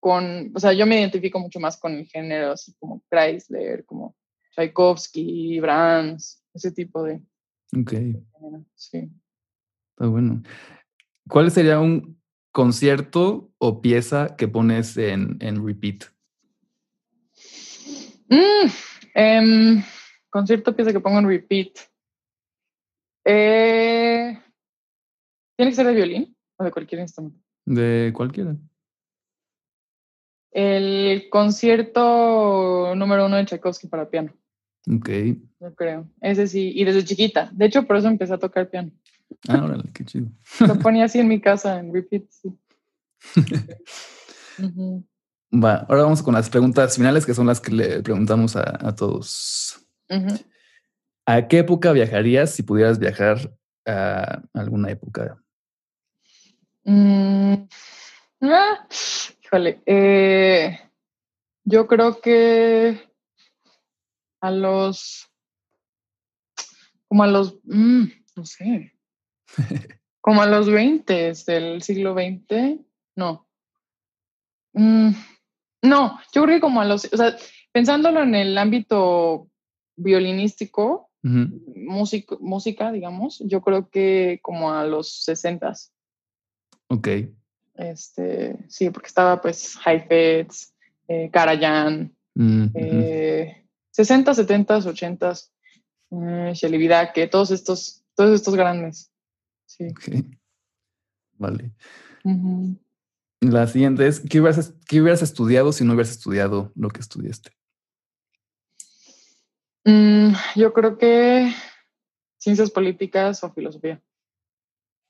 [0.00, 4.14] con, o sea, yo me identifico mucho más con el género, así como Chrysler, como
[4.54, 7.22] Tchaikovsky, Brahms, ese tipo de.
[7.76, 7.92] Ok.
[8.74, 9.10] Sí.
[9.90, 10.42] Está bueno.
[11.28, 12.18] ¿Cuál sería un
[12.52, 16.04] concierto o pieza que pones en, en repeat?
[18.28, 18.68] Mm,
[19.14, 19.84] em,
[20.30, 21.70] concierto, pieza que pongo en repeat.
[23.24, 24.38] Eh,
[25.56, 27.38] ¿Tiene que ser de violín o de cualquier instrumento?
[27.66, 28.56] De cualquiera.
[30.50, 34.32] El concierto número uno de Tchaikovsky para piano.
[34.90, 35.08] Ok.
[35.60, 36.08] Yo creo.
[36.20, 37.50] Ese sí, y desde chiquita.
[37.52, 38.90] De hecho, por eso empecé a tocar piano.
[39.48, 40.28] Ah, órale, qué chido.
[40.60, 42.58] Lo ponía así en mi casa, en repeat, sí.
[45.50, 49.86] Va, ahora vamos con las preguntas finales, que son las que le preguntamos a, todos.
[51.26, 53.56] ¿A qué época viajarías si pudieras viajar
[53.86, 55.42] a alguna época?
[56.84, 57.54] Mm,
[58.42, 58.86] ah,
[59.42, 60.78] híjole, eh,
[61.64, 63.08] yo creo que
[64.40, 65.30] a los,
[67.08, 68.04] como a los, mm,
[68.36, 68.97] no sé,
[70.20, 72.80] como a los 20 del siglo XX,
[73.16, 73.46] no.
[74.72, 75.10] Mm,
[75.82, 77.36] no, yo creo que como a los, o sea,
[77.72, 79.48] pensándolo en el ámbito
[79.96, 85.72] violinístico, música, digamos, yo creo que como a los 60.
[86.88, 87.08] Ok.
[87.74, 90.74] Este, sí, porque estaba pues Heifetz,
[91.06, 95.32] eh, Karajan, mm, eh, 60, 70, 80,
[96.10, 99.12] eh, Shelly que todos estos, todos estos grandes.
[99.68, 99.86] Sí.
[101.36, 101.72] Vale.
[103.40, 107.52] La siguiente es, ¿qué hubieras, ¿qué hubieras, estudiado si no hubieras estudiado lo que estudiaste?
[109.84, 111.52] Mm, yo creo que
[112.38, 114.02] ciencias políticas o filosofía.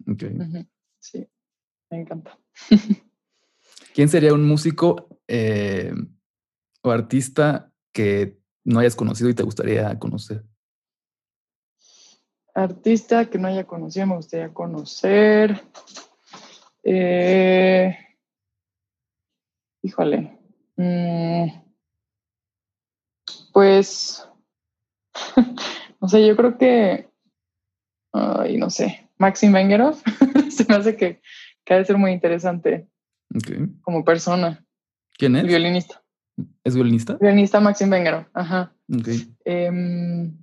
[0.07, 0.25] Ok.
[0.99, 1.27] Sí,
[1.91, 2.39] me encanta.
[3.95, 5.93] ¿Quién sería un músico eh,
[6.83, 10.45] o artista que no hayas conocido y te gustaría conocer?
[12.55, 15.63] Artista que no haya conocido, me gustaría conocer.
[16.83, 17.97] Eh,
[19.83, 20.39] híjole.
[20.77, 21.49] Mm,
[23.53, 24.29] pues,
[26.01, 27.09] no sé, yo creo que,
[28.13, 29.97] ay, no sé, Maxim Vengerov
[30.51, 31.21] se me hace que,
[31.65, 32.89] que ha de ser muy interesante
[33.83, 34.65] como persona.
[35.17, 35.45] ¿Quién es?
[35.45, 36.03] Violinista.
[36.65, 37.15] ¿Es violinista?
[37.21, 38.73] Violinista Maxim Vengero, ajá.
[38.93, 39.09] Ok.
[39.45, 40.38] Em,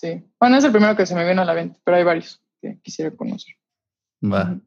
[0.00, 0.24] sí.
[0.38, 2.80] Bueno, es el primero que se me viene a la mente, pero hay varios que
[2.80, 3.54] quisiera conocer.
[4.22, 4.60] Va.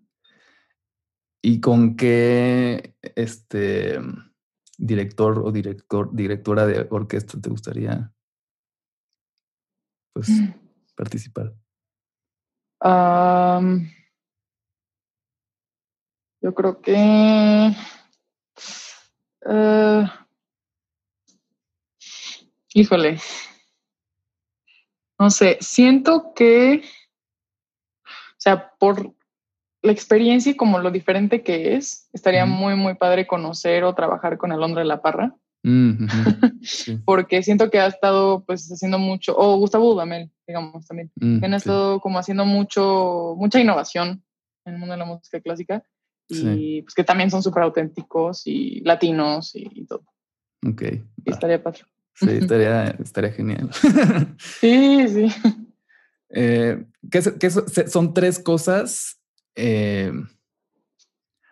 [1.42, 4.00] ¿Y con qué este
[4.78, 8.12] director o director, directora de orquesta te gustaría
[10.14, 10.54] pues mm.
[10.96, 11.54] participar?
[16.42, 17.76] yo creo que
[19.44, 20.06] Uh,
[22.74, 23.18] híjole.
[25.22, 26.82] No sé, siento que,
[28.04, 29.14] o sea, por
[29.84, 34.40] la experiencia y como lo diferente que es, estaría muy, muy padre conocer o trabajar
[34.40, 35.36] con Alondra de la Parra.
[35.62, 36.08] Mm,
[37.06, 41.46] Porque siento que ha estado pues haciendo mucho, o Gustavo Dudamel, digamos también, mm, que
[41.46, 44.24] han estado como haciendo mucho, mucha innovación
[44.66, 45.84] en el mundo de la música clásica
[46.30, 50.04] y pues que también son súper auténticos y latinos y, todo.
[50.68, 50.82] Ok.
[51.26, 51.82] estaría padre.
[52.14, 53.70] Sí, estaría, estaría genial.
[54.38, 55.28] sí, sí.
[56.30, 57.50] Eh, ¿qué,
[57.90, 59.20] son tres cosas?
[59.56, 60.12] Eh,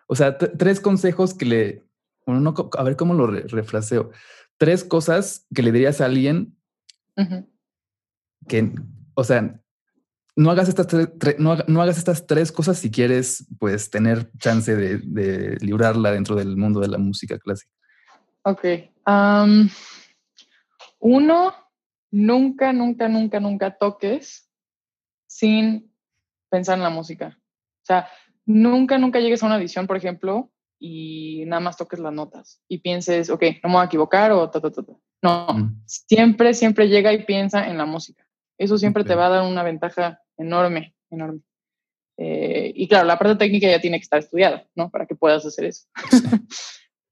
[0.06, 1.84] o sea, tres consejos que le.
[2.26, 4.10] Bueno, no, a ver cómo lo refraseo.
[4.56, 6.56] Tres cosas que le dirías a alguien
[8.48, 8.72] que,
[9.14, 9.60] o sea,
[10.36, 11.08] no hagas estas tres,
[11.38, 16.80] no, hagas estas tres cosas si quieres pues tener chance de, librarla dentro del mundo
[16.80, 17.72] de la música clásica.
[18.42, 18.64] Ok.
[21.00, 21.54] Uno,
[22.10, 24.48] nunca, nunca, nunca, nunca toques
[25.26, 25.92] sin
[26.50, 27.38] pensar en la música.
[27.38, 28.08] O sea,
[28.46, 32.78] nunca, nunca llegues a una edición, por ejemplo, y nada más toques las notas y
[32.78, 34.92] pienses, ok, no me voy a equivocar o ta, ta, ta, ta.
[35.22, 38.26] No, siempre, siempre llega y piensa en la música.
[38.58, 41.40] Eso siempre te va a dar una ventaja enorme, enorme.
[42.16, 44.90] Eh, y claro, la parte técnica ya tiene que estar estudiada, ¿no?
[44.90, 45.86] Para que puedas hacer eso.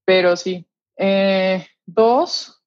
[0.05, 0.67] Pero sí.
[0.97, 2.58] Eh, dos,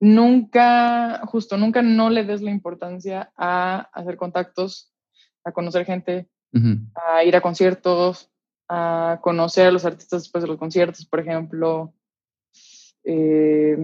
[0.00, 4.92] nunca, justo, nunca no le des la importancia a hacer contactos,
[5.44, 6.28] a conocer gente,
[6.94, 8.30] a ir a conciertos,
[8.68, 11.94] a conocer a los artistas después de los conciertos, por ejemplo.
[13.04, 13.76] Eh,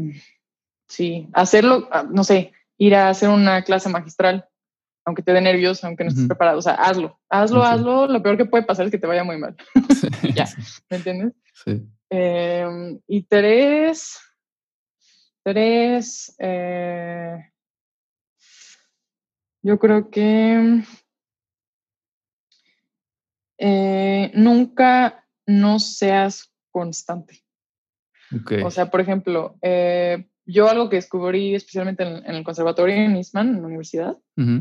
[0.88, 4.48] sí, hacerlo, ah, no sé, ir a hacer una clase magistral,
[5.04, 6.58] aunque te dé nervios, aunque no estés preparado.
[6.58, 8.06] O sea, hazlo, hazlo, hazlo.
[8.06, 9.56] Lo peor que puede pasar es que te vaya muy mal.
[10.34, 10.46] ya,
[10.90, 11.32] ¿me entiendes?
[11.64, 11.86] Sí.
[12.10, 14.18] Em, y tres,
[15.43, 17.36] tres, eh,
[19.62, 20.82] yo creo que
[23.59, 27.45] eh, nunca no seas constante.
[28.64, 33.49] O sea, por ejemplo, eh, yo algo que descubrí especialmente en, el conservatorio en Eastman,
[33.49, 34.16] en la universidad,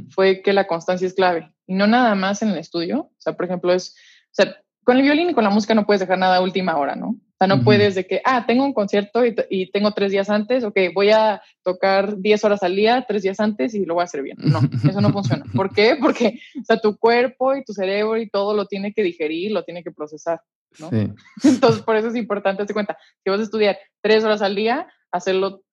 [0.09, 1.53] fue que la constancia es clave.
[1.65, 2.99] Y no nada más en el estudio.
[2.99, 5.85] O sea, por ejemplo, es, o sea, con el violín y con la música no
[5.85, 7.15] puedes dejar nada a última hora, ¿no?
[7.41, 10.77] Sea, no puedes de que, ah, tengo un concierto y, tengo tres días antes, ok,
[10.93, 14.21] voy a tocar diez horas al día, tres días antes y lo voy a hacer
[14.21, 14.37] bien.
[14.39, 15.43] No, eso no funciona.
[15.55, 15.97] ¿Por qué?
[15.99, 19.63] Porque, o sea, tu cuerpo y tu cerebro y todo lo tiene que digerir, lo
[19.63, 20.39] tiene que procesar,
[20.77, 20.91] ¿no?
[21.43, 24.87] Entonces, por eso es importante, te cuenta, si vas a estudiar tres horas al día,
[25.11, 25.63] hacerlo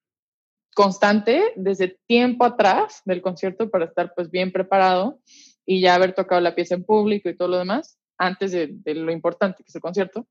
[0.74, 5.20] constante desde tiempo atrás del concierto para estar pues bien preparado
[5.66, 9.12] y ya haber tocado la pieza en público y todo lo demás antes de, lo
[9.12, 10.26] importante que es el concierto.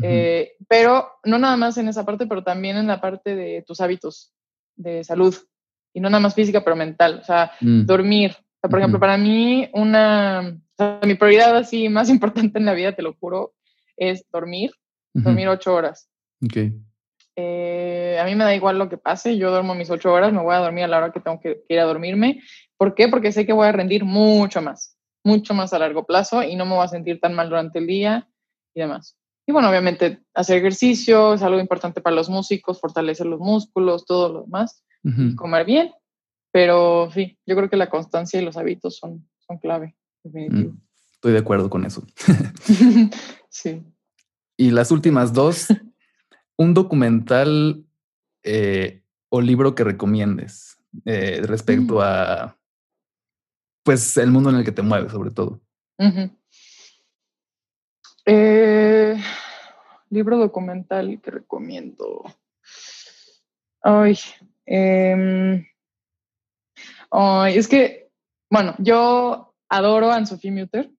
[0.00, 3.80] Eh, pero no nada más en esa parte, pero también en la parte de tus
[3.80, 4.32] hábitos
[4.76, 5.34] de salud
[5.92, 7.18] y no nada más física, pero mental.
[7.20, 7.84] O sea, mm.
[7.84, 8.36] dormir.
[8.60, 10.58] por ejemplo, para mí una,
[11.04, 13.54] mi prioridad así más importante en la vida, te lo juro,
[13.96, 14.72] es dormir,
[15.12, 16.08] dormir ocho horas.
[16.44, 16.72] Okay.
[17.36, 20.42] Eh, a mí me da igual lo que pase, yo duermo mis ocho horas, me
[20.42, 22.42] voy a dormir a la hora que tengo que, ir a dormirme.
[22.76, 23.08] ¿Por qué?
[23.08, 26.66] Porque sé que voy a rendir mucho más, mucho más a largo plazo y no
[26.66, 28.28] me voy a sentir tan mal durante el día
[28.74, 29.16] y demás.
[29.46, 34.32] Y bueno, obviamente hacer ejercicio es algo importante para los músicos, fortalecer los músculos, todo
[34.32, 34.84] lo demás,
[35.36, 35.92] comer bien.
[36.52, 40.76] Pero sí, yo creo que la constancia y los hábitos son, son clave, mm,
[41.12, 42.04] Estoy de acuerdo con eso.
[43.48, 43.82] sí.
[44.56, 45.68] Y las últimas dos,
[46.56, 47.84] un documental
[48.42, 50.76] eh, o libro que recomiendes
[51.06, 52.02] eh, respecto mm.
[52.02, 52.58] a,
[53.82, 55.60] pues, el mundo en el que te mueves, sobre todo.
[58.24, 59.16] Eh,
[60.10, 62.22] libro documental que recomiendo.
[63.82, 64.16] Ay,
[64.66, 65.66] em,
[67.10, 68.10] ay, es que,
[68.50, 70.90] bueno, yo adoro a Anne-Sophie Mutter.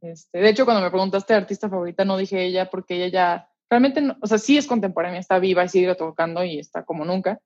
[0.00, 4.02] este, de hecho, cuando me preguntaste artista favorita, no dije ella porque ella ya realmente,
[4.20, 7.40] o sea, sí es contemporánea, está viva y sigue tocando y está como nunca.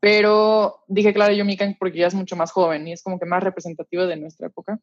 [0.00, 3.26] Pero dije, claro, yo Mika porque ya es mucho más joven y es como que
[3.26, 4.78] más representativa de nuestra época.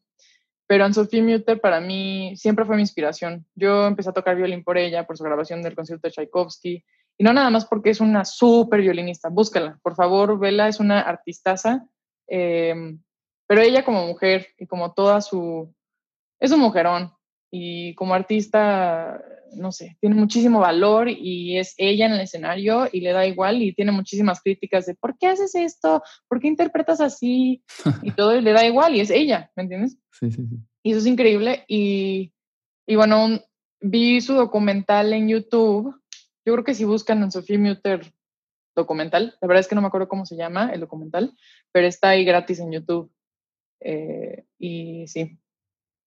[0.66, 3.46] Pero Anne-Sophie Mutter para mí siempre fue mi inspiración.
[3.54, 6.84] Yo empecé a tocar violín por ella, por su grabación del concierto de Tchaikovsky.
[7.16, 9.28] Y no nada más porque es una súper violinista.
[9.28, 11.86] Búscala, por favor, vela, es una artistaza.
[12.26, 13.00] Em,
[13.46, 15.72] pero ella como mujer y como toda su...
[16.40, 17.13] Es un mujerón.
[17.56, 19.22] Y como artista
[19.56, 23.62] no sé, tiene muchísimo valor y es ella en el escenario y le da igual
[23.62, 26.02] y tiene muchísimas críticas de ¿por qué haces esto?
[26.28, 27.62] ¿Por qué interpretas así?
[28.02, 29.96] Y todo y le da igual y es ella, ¿me entiendes?
[30.12, 30.58] Sí, sí, sí.
[30.82, 32.32] Y eso es increíble y,
[32.86, 33.40] y bueno,
[33.80, 35.94] vi su documental en YouTube.
[36.44, 38.12] Yo creo que si buscan en Sofía Mutter
[38.76, 41.36] documental, la verdad es que no me acuerdo cómo se llama el documental,
[41.72, 43.10] pero está ahí gratis en YouTube.
[43.80, 45.38] Eh, y sí,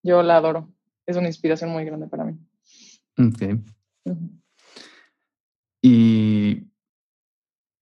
[0.04, 0.77] yo la adoro.
[1.08, 2.38] Es una inspiración muy grande para mí.
[3.18, 3.60] Ok.
[5.82, 6.68] Y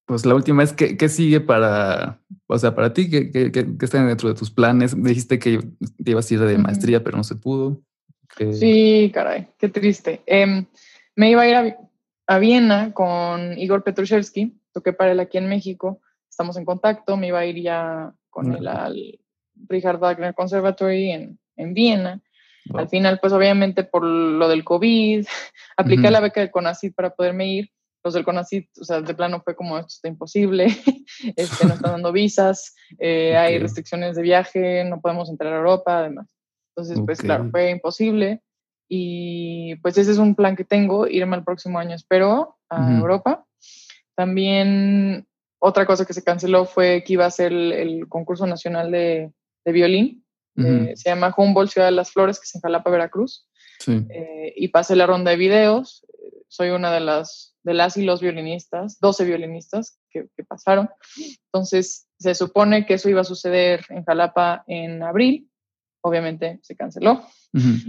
[0.05, 3.09] pues la última es, ¿qué, ¿qué, sigue para, o sea, para ti?
[3.09, 4.95] ¿Qué, qué, qué, está dentro de tus planes?
[5.01, 5.59] Dijiste que
[6.03, 7.81] te ibas a ir de maestría, pero no se pudo.
[8.37, 10.21] Sí, caray, qué triste.
[10.27, 10.65] Em,
[11.15, 11.77] me iba a ir a,
[12.27, 17.27] a, Viena con Igor Petrushevsky, toqué para él aquí en México, estamos en contacto, me
[17.27, 19.19] iba a ir ya con él al
[19.69, 22.21] Richard Wagner Conservatory en, en Viena.
[22.73, 25.25] Al final, pues obviamente por lo del COVID,
[25.77, 27.71] apliqué la beca del CONACYT para poderme ir.
[28.03, 30.65] Los del CONACYT, o sea, de plano fue como, esto está imposible.
[31.35, 35.99] este, no están dando visas, eh, hay restricciones de viaje, no podemos entrar a Europa,
[35.99, 36.35] además.
[36.75, 38.41] Entonces, pues claro, fue imposible.
[38.87, 43.45] Y pues ese es un plan que tengo, irme el próximo año, espero, a Europa.
[44.15, 45.27] También
[45.59, 49.31] otra cosa que se canceló fue que iba a ser el, concurso nacional de,
[49.65, 50.24] de violín.
[50.57, 53.47] Eh, se llama Humboldt Ciudad de las Flores, que es en Jalapa, Veracruz.
[53.87, 56.05] Eh, y pasé la ronda de videos.
[56.47, 60.89] Soy una de las, de las y los violinistas, 12 violinistas que, que pasaron.
[61.47, 65.49] Entonces, se supone que eso iba a suceder en Jalapa en abril.
[66.01, 67.25] Obviamente se canceló.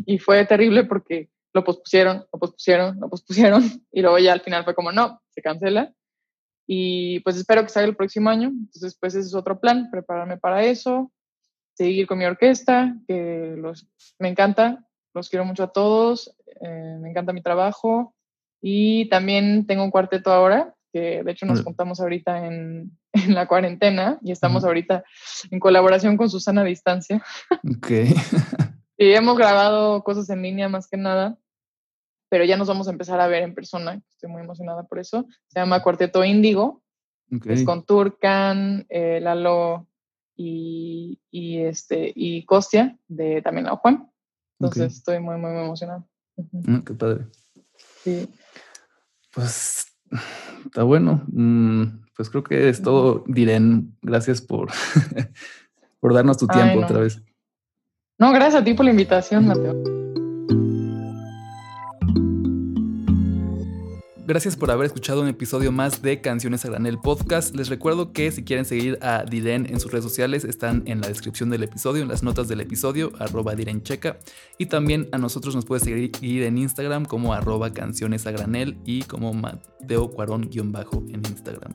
[0.06, 3.62] Y fue terrible porque lo pospusieron, lo pospusieron, lo pospusieron.
[3.92, 5.92] Y luego ya al final fue como, no, se cancela.
[6.66, 8.48] Y pues espero que salga el próximo año.
[8.48, 11.12] Entonces, pues ese es otro plan, prepararme para eso,
[11.77, 13.87] seguir con mi orquesta, que los,
[14.18, 18.14] me encanta, los quiero mucho a todos, eh, me encanta mi trabajo.
[18.61, 23.47] Y también tengo un cuarteto ahora, que de hecho nos juntamos ahorita en, en la
[23.47, 25.05] cuarentena y estamos ahorita
[25.51, 27.22] en colaboración con Susana a Distancia.
[27.77, 27.91] Ok.
[28.99, 31.39] y hemos grabado cosas en línea más que nada
[32.29, 34.01] pero ya nos vamos a empezar a ver en persona.
[34.12, 35.27] Estoy muy emocionada por eso.
[35.49, 36.83] Se llama Cuarteto Índigo.
[37.45, 39.89] Es con Turcan, eh, Lalo
[40.37, 44.11] y, y, este, y Costia, de también a Juan.
[44.59, 46.05] Entonces estoy muy, muy, muy emocionada.
[46.37, 47.26] Mm, qué padre.
[48.03, 48.28] Sí.
[49.34, 49.87] Pues
[50.64, 51.22] está bueno.
[51.28, 53.97] Mm, pues creo que es todo, Diren.
[54.03, 54.70] Gracias por,
[56.01, 57.22] por darnos tu tiempo otra vez.
[58.18, 60.05] No, gracias a ti por la invitación, Mateo.
[64.27, 67.55] Gracias por haber escuchado un episodio más de Canciones a Granel Podcast.
[67.55, 71.07] Les recuerdo que si quieren seguir a Diren en sus redes sociales, están en la
[71.07, 74.18] descripción del episodio, en las notas del episodio, arroba Direncheca.
[74.59, 79.03] Y también a nosotros nos puede seguir en Instagram como arroba Canciones a Granel y
[79.03, 81.74] como Mateo Cuarón-bajo en Instagram.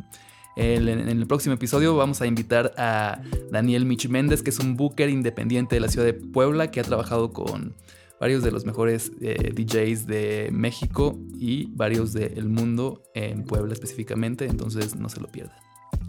[0.57, 5.09] en el próximo episodio vamos a invitar a Daniel Mich Méndez, que es un booker
[5.09, 7.77] independiente de la ciudad de Puebla que ha trabajado con
[8.21, 14.45] varios de los mejores eh, DJs de México y varios del mundo en Puebla específicamente,
[14.45, 15.57] entonces no se lo pierdan.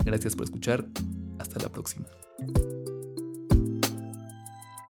[0.05, 0.87] Gracias por escuchar,
[1.39, 2.07] hasta la próxima.